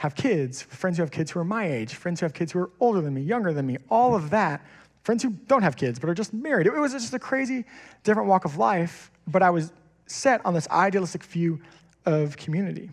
have 0.00 0.14
kids, 0.14 0.62
friends 0.62 0.96
who 0.96 1.02
have 1.02 1.10
kids 1.10 1.30
who 1.30 1.38
are 1.40 1.44
my 1.44 1.70
age, 1.70 1.92
friends 1.92 2.20
who 2.20 2.24
have 2.24 2.32
kids 2.32 2.52
who 2.52 2.58
are 2.58 2.70
older 2.80 3.02
than 3.02 3.12
me, 3.12 3.20
younger 3.20 3.52
than 3.52 3.66
me, 3.66 3.76
all 3.90 4.14
of 4.14 4.30
that, 4.30 4.64
friends 5.02 5.22
who 5.22 5.28
don't 5.46 5.60
have 5.60 5.76
kids 5.76 5.98
but 5.98 6.08
are 6.08 6.14
just 6.14 6.32
married. 6.32 6.66
It 6.66 6.72
was 6.72 6.92
just 6.92 7.12
a 7.12 7.18
crazy 7.18 7.66
different 8.02 8.26
walk 8.26 8.46
of 8.46 8.56
life, 8.56 9.10
but 9.26 9.42
I 9.42 9.50
was 9.50 9.74
set 10.06 10.40
on 10.46 10.54
this 10.54 10.66
idealistic 10.70 11.22
view 11.22 11.60
of 12.06 12.34
community. 12.38 12.88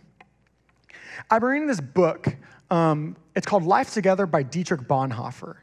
I've 1.31 1.39
been 1.39 1.49
reading 1.51 1.67
this 1.69 1.79
book. 1.79 2.27
Um, 2.69 3.15
it's 3.37 3.47
called 3.47 3.63
Life 3.63 3.93
Together 3.93 4.25
by 4.25 4.43
Dietrich 4.43 4.81
Bonhoeffer. 4.81 5.55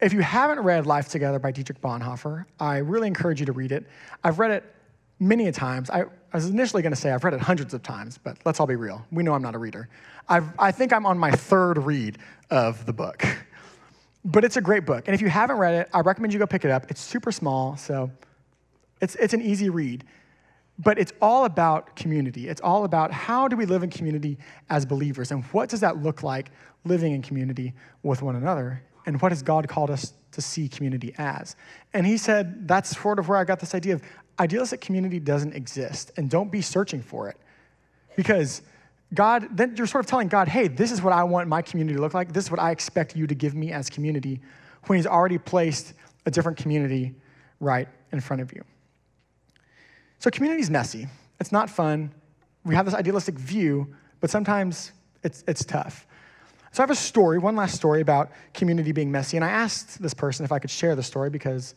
If 0.00 0.14
you 0.14 0.20
haven't 0.20 0.60
read 0.60 0.86
Life 0.86 1.10
Together 1.10 1.38
by 1.38 1.52
Dietrich 1.52 1.82
Bonhoeffer, 1.82 2.46
I 2.58 2.78
really 2.78 3.08
encourage 3.08 3.40
you 3.40 3.46
to 3.46 3.52
read 3.52 3.72
it. 3.72 3.86
I've 4.24 4.38
read 4.38 4.52
it 4.52 4.74
many 5.20 5.46
a 5.48 5.52
times. 5.52 5.90
I, 5.90 6.02
I 6.02 6.36
was 6.36 6.46
initially 6.46 6.82
going 6.82 6.92
to 6.92 7.00
say 7.00 7.10
I've 7.10 7.24
read 7.24 7.34
it 7.34 7.40
hundreds 7.40 7.74
of 7.74 7.82
times, 7.82 8.18
but 8.18 8.38
let's 8.44 8.60
all 8.60 8.66
be 8.66 8.76
real. 8.76 9.04
We 9.10 9.22
know 9.22 9.34
I'm 9.34 9.42
not 9.42 9.54
a 9.54 9.58
reader. 9.58 9.88
I've, 10.28 10.48
I 10.58 10.70
think 10.72 10.92
I'm 10.92 11.06
on 11.06 11.18
my 11.18 11.30
third 11.30 11.78
read 11.78 12.18
of 12.50 12.84
the 12.86 12.92
book. 12.92 13.24
But 14.24 14.44
it's 14.44 14.56
a 14.56 14.60
great 14.60 14.84
book. 14.84 15.04
And 15.06 15.14
if 15.14 15.22
you 15.22 15.28
haven't 15.28 15.56
read 15.56 15.74
it, 15.74 15.88
I 15.94 16.00
recommend 16.00 16.32
you 16.32 16.38
go 16.38 16.46
pick 16.46 16.64
it 16.64 16.70
up. 16.70 16.90
It's 16.90 17.00
super 17.00 17.32
small, 17.32 17.76
so 17.76 18.10
it's, 19.00 19.14
it's 19.14 19.32
an 19.32 19.40
easy 19.40 19.70
read. 19.70 20.04
But 20.78 20.98
it's 20.98 21.12
all 21.20 21.44
about 21.44 21.96
community. 21.96 22.48
It's 22.48 22.60
all 22.60 22.84
about 22.84 23.10
how 23.10 23.48
do 23.48 23.56
we 23.56 23.64
live 23.64 23.82
in 23.82 23.90
community 23.90 24.38
as 24.70 24.84
believers, 24.84 25.30
and 25.30 25.44
what 25.46 25.68
does 25.68 25.80
that 25.80 26.02
look 26.02 26.22
like 26.22 26.50
living 26.84 27.12
in 27.12 27.22
community 27.22 27.74
with 28.02 28.22
one 28.22 28.36
another, 28.36 28.82
and 29.08 29.22
what 29.22 29.32
has 29.32 29.42
God 29.42 29.66
called 29.68 29.90
us 29.90 30.12
to 30.32 30.42
see 30.42 30.68
community 30.68 31.14
as? 31.16 31.56
And 31.94 32.06
he 32.06 32.18
said 32.18 32.68
that's 32.68 32.94
sort 33.00 33.18
of 33.18 33.26
where 33.26 33.38
I 33.38 33.44
got 33.44 33.58
this 33.58 33.74
idea 33.74 33.94
of 33.94 34.02
idealistic 34.38 34.82
community 34.82 35.18
doesn't 35.18 35.54
exist, 35.54 36.12
and 36.18 36.28
don't 36.28 36.52
be 36.52 36.60
searching 36.60 37.00
for 37.00 37.26
it. 37.26 37.38
Because 38.16 38.60
God, 39.14 39.48
then 39.50 39.74
you're 39.76 39.86
sort 39.86 40.04
of 40.04 40.10
telling 40.10 40.28
God, 40.28 40.46
hey, 40.46 40.68
this 40.68 40.92
is 40.92 41.00
what 41.00 41.14
I 41.14 41.24
want 41.24 41.48
my 41.48 41.62
community 41.62 41.96
to 41.96 42.02
look 42.02 42.12
like. 42.12 42.34
This 42.34 42.44
is 42.44 42.50
what 42.50 42.60
I 42.60 42.70
expect 42.70 43.16
you 43.16 43.26
to 43.26 43.34
give 43.34 43.54
me 43.54 43.72
as 43.72 43.88
community 43.88 44.42
when 44.86 44.98
He's 44.98 45.06
already 45.06 45.38
placed 45.38 45.94
a 46.26 46.30
different 46.30 46.58
community 46.58 47.14
right 47.58 47.88
in 48.12 48.20
front 48.20 48.42
of 48.42 48.52
you. 48.52 48.62
So, 50.18 50.30
community 50.30 50.60
is 50.60 50.68
messy. 50.68 51.08
It's 51.40 51.50
not 51.50 51.70
fun. 51.70 52.12
We 52.62 52.74
have 52.74 52.84
this 52.84 52.94
idealistic 52.94 53.36
view, 53.36 53.94
but 54.20 54.28
sometimes 54.28 54.92
it's, 55.24 55.44
it's 55.48 55.64
tough. 55.64 56.06
So, 56.78 56.82
I 56.82 56.84
have 56.84 56.90
a 56.90 56.94
story, 56.94 57.40
one 57.40 57.56
last 57.56 57.74
story 57.74 58.00
about 58.00 58.30
community 58.54 58.92
being 58.92 59.10
messy. 59.10 59.36
And 59.36 59.44
I 59.44 59.48
asked 59.48 60.00
this 60.00 60.14
person 60.14 60.44
if 60.44 60.52
I 60.52 60.60
could 60.60 60.70
share 60.70 60.94
the 60.94 61.02
story 61.02 61.28
because 61.28 61.74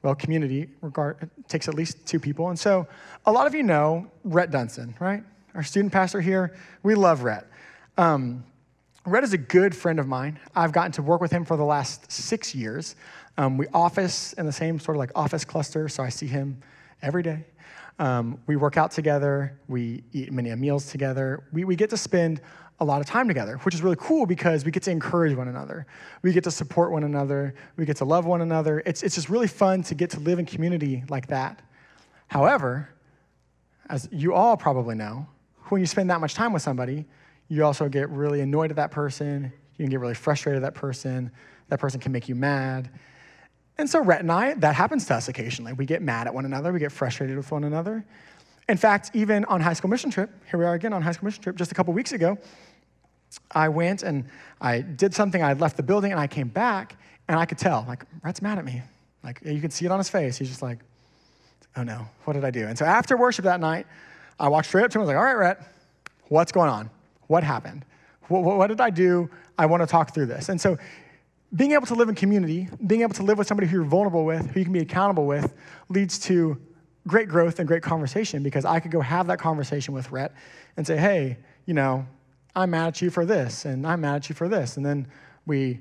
well, 0.00 0.14
community 0.14 0.70
regard, 0.80 1.28
takes 1.48 1.68
at 1.68 1.74
least 1.74 2.06
two 2.06 2.18
people. 2.18 2.48
And 2.48 2.58
so 2.58 2.88
a 3.26 3.30
lot 3.30 3.46
of 3.46 3.54
you 3.54 3.62
know 3.62 4.10
Rhett 4.24 4.50
Dunson, 4.50 4.98
right? 5.00 5.22
Our 5.54 5.62
student 5.62 5.92
pastor 5.92 6.22
here. 6.22 6.56
We 6.82 6.94
love 6.94 7.24
Rhett. 7.24 7.46
Um, 7.98 8.42
Rhett 9.04 9.22
is 9.22 9.34
a 9.34 9.38
good 9.38 9.76
friend 9.76 10.00
of 10.00 10.08
mine. 10.08 10.38
I've 10.56 10.72
gotten 10.72 10.92
to 10.92 11.02
work 11.02 11.20
with 11.20 11.30
him 11.30 11.44
for 11.44 11.58
the 11.58 11.64
last 11.66 12.10
six 12.10 12.54
years. 12.54 12.96
Um, 13.36 13.58
we 13.58 13.66
office 13.74 14.32
in 14.32 14.46
the 14.46 14.52
same 14.52 14.80
sort 14.80 14.96
of 14.96 15.00
like 15.00 15.10
office 15.14 15.44
cluster, 15.44 15.90
so 15.90 16.02
I 16.02 16.08
see 16.08 16.26
him 16.26 16.62
every 17.02 17.22
day. 17.22 17.44
Um, 17.98 18.38
we 18.46 18.56
work 18.56 18.76
out 18.76 18.90
together. 18.90 19.58
We 19.68 20.04
eat 20.12 20.32
many 20.32 20.54
meals 20.54 20.90
together. 20.90 21.44
We, 21.52 21.64
we 21.64 21.76
get 21.76 21.90
to 21.90 21.96
spend 21.96 22.40
a 22.80 22.84
lot 22.84 23.00
of 23.00 23.06
time 23.06 23.26
together, 23.26 23.56
which 23.58 23.74
is 23.74 23.82
really 23.82 23.96
cool 23.98 24.24
because 24.24 24.64
we 24.64 24.70
get 24.70 24.84
to 24.84 24.90
encourage 24.90 25.36
one 25.36 25.48
another. 25.48 25.86
We 26.22 26.32
get 26.32 26.44
to 26.44 26.50
support 26.50 26.92
one 26.92 27.02
another. 27.02 27.54
We 27.76 27.84
get 27.84 27.96
to 27.96 28.04
love 28.04 28.24
one 28.24 28.40
another. 28.40 28.82
It's, 28.86 29.02
it's 29.02 29.16
just 29.16 29.28
really 29.28 29.48
fun 29.48 29.82
to 29.84 29.94
get 29.94 30.10
to 30.10 30.20
live 30.20 30.38
in 30.38 30.46
community 30.46 31.02
like 31.08 31.26
that. 31.28 31.60
However, 32.28 32.88
as 33.88 34.08
you 34.12 34.32
all 34.32 34.56
probably 34.56 34.94
know, 34.94 35.26
when 35.70 35.80
you 35.80 35.86
spend 35.86 36.08
that 36.10 36.20
much 36.20 36.34
time 36.34 36.52
with 36.52 36.62
somebody, 36.62 37.06
you 37.48 37.64
also 37.64 37.88
get 37.88 38.08
really 38.10 38.42
annoyed 38.42 38.70
at 38.70 38.76
that 38.76 38.90
person. 38.90 39.52
You 39.76 39.84
can 39.84 39.90
get 39.90 39.98
really 39.98 40.14
frustrated 40.14 40.62
at 40.62 40.74
that 40.74 40.78
person. 40.78 41.32
That 41.68 41.80
person 41.80 41.98
can 41.98 42.12
make 42.12 42.28
you 42.28 42.34
mad. 42.34 42.90
And 43.78 43.88
so, 43.88 44.02
Rhett 44.02 44.20
and 44.20 44.32
I, 44.32 44.54
that 44.54 44.74
happens 44.74 45.06
to 45.06 45.14
us 45.14 45.28
occasionally. 45.28 45.72
We 45.72 45.86
get 45.86 46.02
mad 46.02 46.26
at 46.26 46.34
one 46.34 46.44
another, 46.44 46.72
we 46.72 46.80
get 46.80 46.92
frustrated 46.92 47.36
with 47.36 47.50
one 47.50 47.64
another. 47.64 48.04
In 48.68 48.76
fact, 48.76 49.12
even 49.14 49.44
on 49.46 49.60
high 49.60 49.72
school 49.72 49.88
mission 49.88 50.10
trip, 50.10 50.30
here 50.50 50.58
we 50.58 50.66
are 50.66 50.74
again 50.74 50.92
on 50.92 51.00
high 51.00 51.12
school 51.12 51.26
mission 51.26 51.42
trip, 51.42 51.56
just 51.56 51.72
a 51.72 51.74
couple 51.74 51.94
weeks 51.94 52.12
ago, 52.12 52.36
I 53.52 53.68
went 53.68 54.02
and 54.02 54.24
I 54.60 54.80
did 54.80 55.14
something. 55.14 55.42
I 55.42 55.52
left 55.52 55.76
the 55.76 55.82
building 55.82 56.12
and 56.12 56.20
I 56.20 56.26
came 56.26 56.48
back 56.48 56.96
and 57.28 57.38
I 57.38 57.46
could 57.46 57.58
tell, 57.58 57.84
like, 57.86 58.04
Rhett's 58.22 58.42
mad 58.42 58.58
at 58.58 58.64
me. 58.64 58.82
Like, 59.22 59.40
you 59.44 59.60
could 59.60 59.72
see 59.72 59.84
it 59.84 59.92
on 59.92 59.98
his 59.98 60.08
face. 60.08 60.38
He's 60.38 60.48
just 60.48 60.62
like, 60.62 60.78
oh 61.76 61.82
no, 61.82 62.06
what 62.24 62.32
did 62.32 62.44
I 62.44 62.50
do? 62.50 62.66
And 62.66 62.76
so 62.76 62.84
after 62.84 63.16
worship 63.16 63.44
that 63.44 63.60
night, 63.60 63.86
I 64.40 64.48
walked 64.48 64.66
straight 64.66 64.84
up 64.84 64.90
to 64.90 64.98
him 64.98 65.02
and 65.02 65.08
was 65.08 65.14
like, 65.14 65.20
all 65.20 65.24
right, 65.24 65.36
Rhett, 65.38 65.62
what's 66.28 66.52
going 66.52 66.70
on? 66.70 66.90
What 67.26 67.44
happened? 67.44 67.84
What, 68.28 68.42
what 68.42 68.66
did 68.68 68.80
I 68.80 68.90
do? 68.90 69.30
I 69.58 69.66
want 69.66 69.82
to 69.82 69.86
talk 69.86 70.14
through 70.14 70.26
this. 70.26 70.48
And 70.48 70.60
so 70.60 70.78
being 71.54 71.72
able 71.72 71.86
to 71.86 71.94
live 71.94 72.08
in 72.08 72.14
community, 72.14 72.68
being 72.86 73.00
able 73.02 73.14
to 73.14 73.22
live 73.22 73.38
with 73.38 73.46
somebody 73.46 73.66
who 73.66 73.78
you're 73.78 73.86
vulnerable 73.86 74.24
with, 74.24 74.50
who 74.50 74.60
you 74.60 74.64
can 74.64 74.72
be 74.72 74.80
accountable 74.80 75.26
with, 75.26 75.54
leads 75.88 76.18
to 76.18 76.60
great 77.06 77.28
growth 77.28 77.58
and 77.58 77.66
great 77.66 77.82
conversation 77.82 78.42
because 78.42 78.64
I 78.64 78.80
could 78.80 78.90
go 78.90 79.00
have 79.00 79.26
that 79.28 79.38
conversation 79.38 79.94
with 79.94 80.10
Rhett 80.10 80.34
and 80.76 80.86
say, 80.86 80.96
hey, 80.98 81.38
you 81.64 81.74
know, 81.74 82.06
I'm 82.54 82.70
mad 82.70 82.88
at 82.88 83.02
you 83.02 83.10
for 83.10 83.24
this, 83.24 83.64
and 83.64 83.86
I'm 83.86 84.00
mad 84.00 84.16
at 84.16 84.28
you 84.28 84.34
for 84.34 84.48
this. 84.48 84.76
And 84.76 84.84
then 84.84 85.06
we 85.46 85.80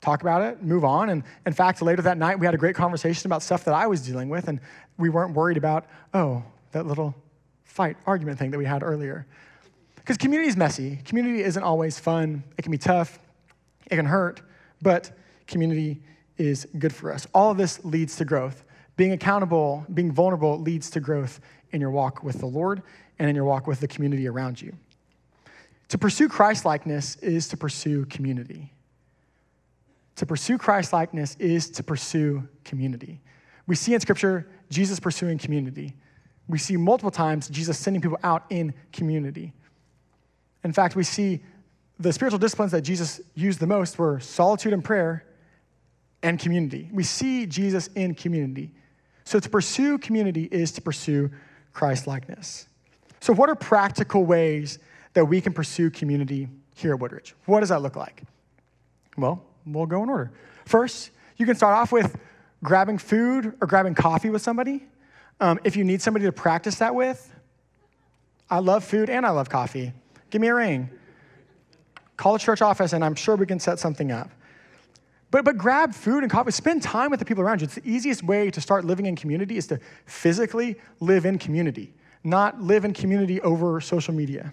talk 0.00 0.22
about 0.22 0.42
it, 0.42 0.62
move 0.62 0.84
on. 0.84 1.10
And 1.10 1.22
in 1.46 1.52
fact, 1.52 1.80
later 1.82 2.02
that 2.02 2.18
night, 2.18 2.38
we 2.38 2.46
had 2.46 2.54
a 2.54 2.58
great 2.58 2.74
conversation 2.74 3.26
about 3.26 3.42
stuff 3.42 3.64
that 3.64 3.74
I 3.74 3.86
was 3.86 4.00
dealing 4.02 4.28
with, 4.28 4.48
and 4.48 4.60
we 4.98 5.08
weren't 5.08 5.34
worried 5.34 5.56
about, 5.56 5.86
oh, 6.14 6.42
that 6.72 6.86
little 6.86 7.14
fight 7.64 7.96
argument 8.06 8.38
thing 8.38 8.50
that 8.50 8.58
we 8.58 8.64
had 8.64 8.82
earlier. 8.82 9.26
Because 9.96 10.16
community 10.16 10.48
is 10.48 10.56
messy. 10.56 10.96
Community 11.04 11.42
isn't 11.42 11.62
always 11.62 11.98
fun. 11.98 12.42
It 12.58 12.62
can 12.62 12.72
be 12.72 12.78
tough. 12.78 13.18
It 13.90 13.96
can 13.96 14.06
hurt. 14.06 14.40
But 14.82 15.12
community 15.46 16.02
is 16.38 16.66
good 16.78 16.94
for 16.94 17.12
us. 17.12 17.26
All 17.34 17.50
of 17.50 17.58
this 17.58 17.84
leads 17.84 18.16
to 18.16 18.24
growth. 18.24 18.64
Being 18.96 19.12
accountable, 19.12 19.84
being 19.92 20.12
vulnerable 20.12 20.58
leads 20.58 20.90
to 20.90 21.00
growth 21.00 21.40
in 21.70 21.80
your 21.80 21.90
walk 21.90 22.22
with 22.22 22.38
the 22.38 22.46
Lord 22.46 22.82
and 23.18 23.28
in 23.28 23.36
your 23.36 23.44
walk 23.44 23.66
with 23.66 23.80
the 23.80 23.88
community 23.88 24.26
around 24.26 24.60
you. 24.60 24.72
To 25.88 25.98
pursue 25.98 26.28
Christ 26.28 26.64
likeness 26.64 27.16
is 27.16 27.48
to 27.48 27.56
pursue 27.56 28.06
community. 28.06 28.72
To 30.16 30.26
pursue 30.26 30.58
Christ 30.58 30.92
likeness 30.92 31.36
is 31.38 31.70
to 31.70 31.82
pursue 31.82 32.48
community. 32.64 33.20
We 33.66 33.74
see 33.74 33.94
in 33.94 34.00
Scripture 34.00 34.48
Jesus 34.70 35.00
pursuing 35.00 35.38
community. 35.38 35.94
We 36.48 36.58
see 36.58 36.76
multiple 36.76 37.10
times 37.10 37.48
Jesus 37.48 37.78
sending 37.78 38.00
people 38.00 38.18
out 38.22 38.44
in 38.50 38.74
community. 38.92 39.52
In 40.62 40.72
fact, 40.72 40.94
we 40.94 41.04
see 41.04 41.42
the 42.00 42.12
spiritual 42.12 42.38
disciplines 42.38 42.72
that 42.72 42.82
Jesus 42.82 43.20
used 43.34 43.60
the 43.60 43.66
most 43.66 43.98
were 43.98 44.18
solitude 44.20 44.72
and 44.72 44.82
prayer 44.82 45.24
and 46.22 46.38
community. 46.38 46.88
We 46.92 47.04
see 47.04 47.46
Jesus 47.46 47.88
in 47.94 48.14
community. 48.14 48.72
So 49.24 49.38
to 49.38 49.48
pursue 49.48 49.98
community 49.98 50.48
is 50.50 50.72
to 50.72 50.80
pursue 50.80 51.30
Christ 51.72 52.06
likeness. 52.06 52.66
So, 53.20 53.32
what 53.32 53.48
are 53.48 53.54
practical 53.54 54.24
ways 54.24 54.78
that 55.14 55.24
we 55.24 55.40
can 55.40 55.52
pursue 55.52 55.90
community 55.90 56.48
here 56.74 56.92
at 56.94 57.00
Woodridge. 57.00 57.34
What 57.46 57.60
does 57.60 57.68
that 57.70 57.82
look 57.82 57.96
like? 57.96 58.22
Well, 59.16 59.42
we'll 59.66 59.86
go 59.86 60.02
in 60.02 60.08
order. 60.08 60.32
First, 60.64 61.10
you 61.36 61.46
can 61.46 61.54
start 61.54 61.74
off 61.74 61.92
with 61.92 62.18
grabbing 62.62 62.98
food 62.98 63.54
or 63.60 63.66
grabbing 63.66 63.94
coffee 63.94 64.30
with 64.30 64.42
somebody. 64.42 64.86
Um, 65.40 65.58
if 65.64 65.76
you 65.76 65.84
need 65.84 66.02
somebody 66.02 66.26
to 66.26 66.32
practice 66.32 66.76
that 66.76 66.94
with, 66.94 67.32
I 68.48 68.58
love 68.58 68.84
food 68.84 69.10
and 69.10 69.24
I 69.24 69.30
love 69.30 69.48
coffee. 69.48 69.92
Give 70.30 70.40
me 70.40 70.48
a 70.48 70.54
ring. 70.54 70.90
Call 72.20 72.34
the 72.34 72.38
church 72.38 72.60
office 72.60 72.92
and 72.92 73.02
I'm 73.02 73.14
sure 73.14 73.34
we 73.34 73.46
can 73.46 73.58
set 73.58 73.78
something 73.78 74.12
up. 74.12 74.30
But, 75.30 75.42
but 75.42 75.56
grab 75.56 75.94
food 75.94 76.22
and 76.22 76.30
coffee. 76.30 76.50
Spend 76.50 76.82
time 76.82 77.10
with 77.10 77.18
the 77.18 77.24
people 77.24 77.42
around 77.42 77.62
you. 77.62 77.64
It's 77.64 77.76
the 77.76 77.90
easiest 77.90 78.22
way 78.22 78.50
to 78.50 78.60
start 78.60 78.84
living 78.84 79.06
in 79.06 79.16
community 79.16 79.56
is 79.56 79.66
to 79.68 79.80
physically 80.04 80.76
live 81.00 81.24
in 81.24 81.38
community, 81.38 81.94
not 82.22 82.60
live 82.60 82.84
in 82.84 82.92
community 82.92 83.40
over 83.40 83.80
social 83.80 84.12
media. 84.12 84.52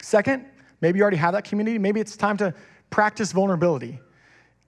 Second, 0.00 0.46
maybe 0.80 0.96
you 0.96 1.02
already 1.02 1.18
have 1.18 1.34
that 1.34 1.44
community. 1.44 1.76
Maybe 1.78 2.00
it's 2.00 2.16
time 2.16 2.38
to 2.38 2.54
practice 2.88 3.30
vulnerability. 3.32 4.00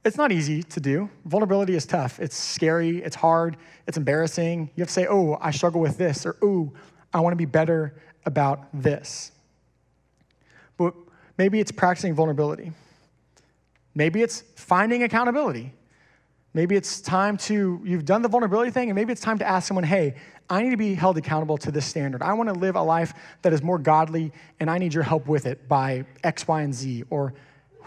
it's 0.04 0.18
not 0.18 0.32
easy 0.32 0.62
to 0.64 0.80
do. 0.80 1.08
Vulnerability 1.24 1.76
is 1.76 1.86
tough. 1.86 2.20
It's 2.20 2.36
scary, 2.36 2.98
it's 2.98 3.16
hard, 3.16 3.56
it's 3.86 3.96
embarrassing. 3.96 4.70
You 4.76 4.82
have 4.82 4.88
to 4.88 4.92
say, 4.92 5.06
oh, 5.08 5.38
I 5.40 5.50
struggle 5.50 5.80
with 5.80 5.96
this, 5.96 6.26
or 6.26 6.36
oh, 6.42 6.74
I 7.14 7.20
want 7.20 7.32
to 7.32 7.38
be 7.38 7.46
better 7.46 7.94
about 8.26 8.66
this. 8.74 9.32
But 10.76 10.92
maybe 11.38 11.60
it's 11.60 11.72
practicing 11.72 12.14
vulnerability. 12.14 12.72
Maybe 13.94 14.22
it's 14.22 14.42
finding 14.56 15.02
accountability. 15.02 15.72
Maybe 16.52 16.76
it's 16.76 17.00
time 17.00 17.36
to, 17.38 17.80
you've 17.84 18.04
done 18.04 18.22
the 18.22 18.28
vulnerability 18.28 18.70
thing, 18.70 18.88
and 18.88 18.96
maybe 18.96 19.12
it's 19.12 19.20
time 19.20 19.38
to 19.38 19.46
ask 19.46 19.66
someone, 19.66 19.84
hey, 19.84 20.14
I 20.48 20.62
need 20.62 20.70
to 20.70 20.76
be 20.76 20.94
held 20.94 21.16
accountable 21.16 21.58
to 21.58 21.70
this 21.70 21.84
standard. 21.86 22.22
I 22.22 22.32
want 22.34 22.48
to 22.48 22.54
live 22.54 22.76
a 22.76 22.82
life 22.82 23.12
that 23.42 23.52
is 23.52 23.62
more 23.62 23.78
godly, 23.78 24.32
and 24.60 24.70
I 24.70 24.78
need 24.78 24.94
your 24.94 25.02
help 25.02 25.26
with 25.26 25.46
it 25.46 25.68
by 25.68 26.04
X, 26.22 26.46
Y, 26.46 26.62
and 26.62 26.72
Z, 26.72 27.04
or 27.10 27.34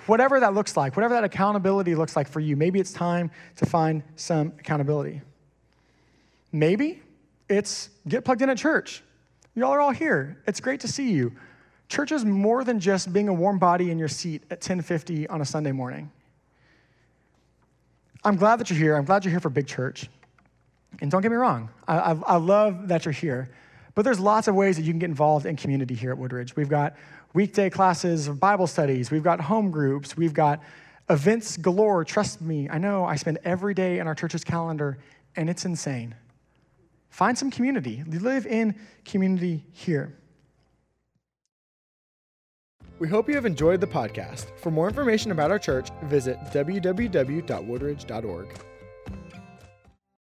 whatever 0.08 0.40
that 0.40 0.54
looks 0.54 0.76
like, 0.76 0.96
whatever 0.96 1.14
that 1.14 1.24
accountability 1.24 1.96
looks 1.96 2.16
like 2.16 2.28
for 2.28 2.40
you, 2.40 2.56
maybe 2.56 2.80
it's 2.80 2.92
time 2.92 3.32
to 3.58 3.66
find 3.66 4.04
some 4.16 4.54
accountability. 4.60 5.22
Maybe 6.52 7.02
it's 7.50 7.90
get 8.08 8.26
plugged 8.26 8.42
in 8.42 8.50
at 8.50 8.58
church. 8.58 9.04
Y'all 9.56 9.72
are 9.72 9.82
all 9.82 9.92
here. 9.92 10.42
It's 10.48 10.60
great 10.60 10.82
to 10.82 10.88
see 10.88 11.12
you. 11.12 11.34
Church 11.90 12.12
is 12.12 12.26
more 12.26 12.64
than 12.64 12.80
just 12.80 13.14
being 13.14 13.30
a 13.30 13.34
warm 13.34 13.60
body 13.60 13.92
in 13.92 13.98
your 13.98 14.08
seat 14.08 14.44
at 14.52 14.58
1050 14.58 15.28
on 15.28 15.42
a 15.42 15.46
Sunday 15.46 15.72
morning. 15.72 16.12
I'm 18.24 18.36
glad 18.36 18.60
that 18.60 18.70
you're 18.70 18.80
here. 18.80 18.96
I'm 18.96 19.06
glad 19.06 19.24
you're 19.24 19.32
here 19.32 19.40
for 19.40 19.50
Big 19.50 19.68
Church. 19.68 20.10
And 21.00 21.12
don't 21.12 21.22
get 21.22 21.32
me 21.32 21.38
wrong, 21.38 21.70
I, 21.88 21.98
I, 21.98 22.12
I 22.26 22.36
love 22.38 22.88
that 22.88 23.06
you're 23.06 23.12
here. 23.12 23.50
But 23.96 24.04
there's 24.04 24.20
lots 24.20 24.48
of 24.48 24.56
ways 24.56 24.76
that 24.78 24.84
you 24.84 24.92
can 24.92 25.00
get 25.00 25.10
involved 25.10 25.46
in 25.46 25.56
community 25.56 25.96
here 25.96 26.12
at 26.12 26.18
Woodridge. 26.18 26.56
We've 26.56 26.70
got 26.70 26.96
weekday 27.34 27.70
classes 27.70 28.28
of 28.28 28.40
Bible 28.40 28.68
studies, 28.68 29.12
we've 29.12 29.24
got 29.24 29.40
home 29.42 29.72
groups, 29.72 30.16
we've 30.16 30.34
got 30.34 30.62
events 31.10 31.58
galore. 31.58 32.04
Trust 32.04 32.42
me, 32.42 32.70
I 32.70 32.78
know 32.78 33.06
I 33.06 33.16
spend 33.16 33.40
every 33.44 33.74
day 33.74 34.00
in 34.00 34.08
our 34.08 34.16
church's 34.16 34.44
calendar, 34.44 34.98
and 35.36 35.50
it's 35.50 35.66
insane. 35.66 36.16
Find 37.10 37.38
some 37.38 37.50
community, 37.50 38.04
live 38.08 38.46
in 38.46 38.76
community 39.06 39.64
here. 39.72 40.14
We 43.00 43.08
hope 43.08 43.30
you 43.30 43.36
have 43.36 43.46
enjoyed 43.46 43.80
the 43.80 43.88
podcast. 43.88 44.58
For 44.58 44.72
more 44.72 44.88
information 44.88 45.32
about 45.32 45.52
our 45.52 45.60
church, 45.60 45.90
visit 46.04 46.40
www.woodridge.org. 46.52 48.48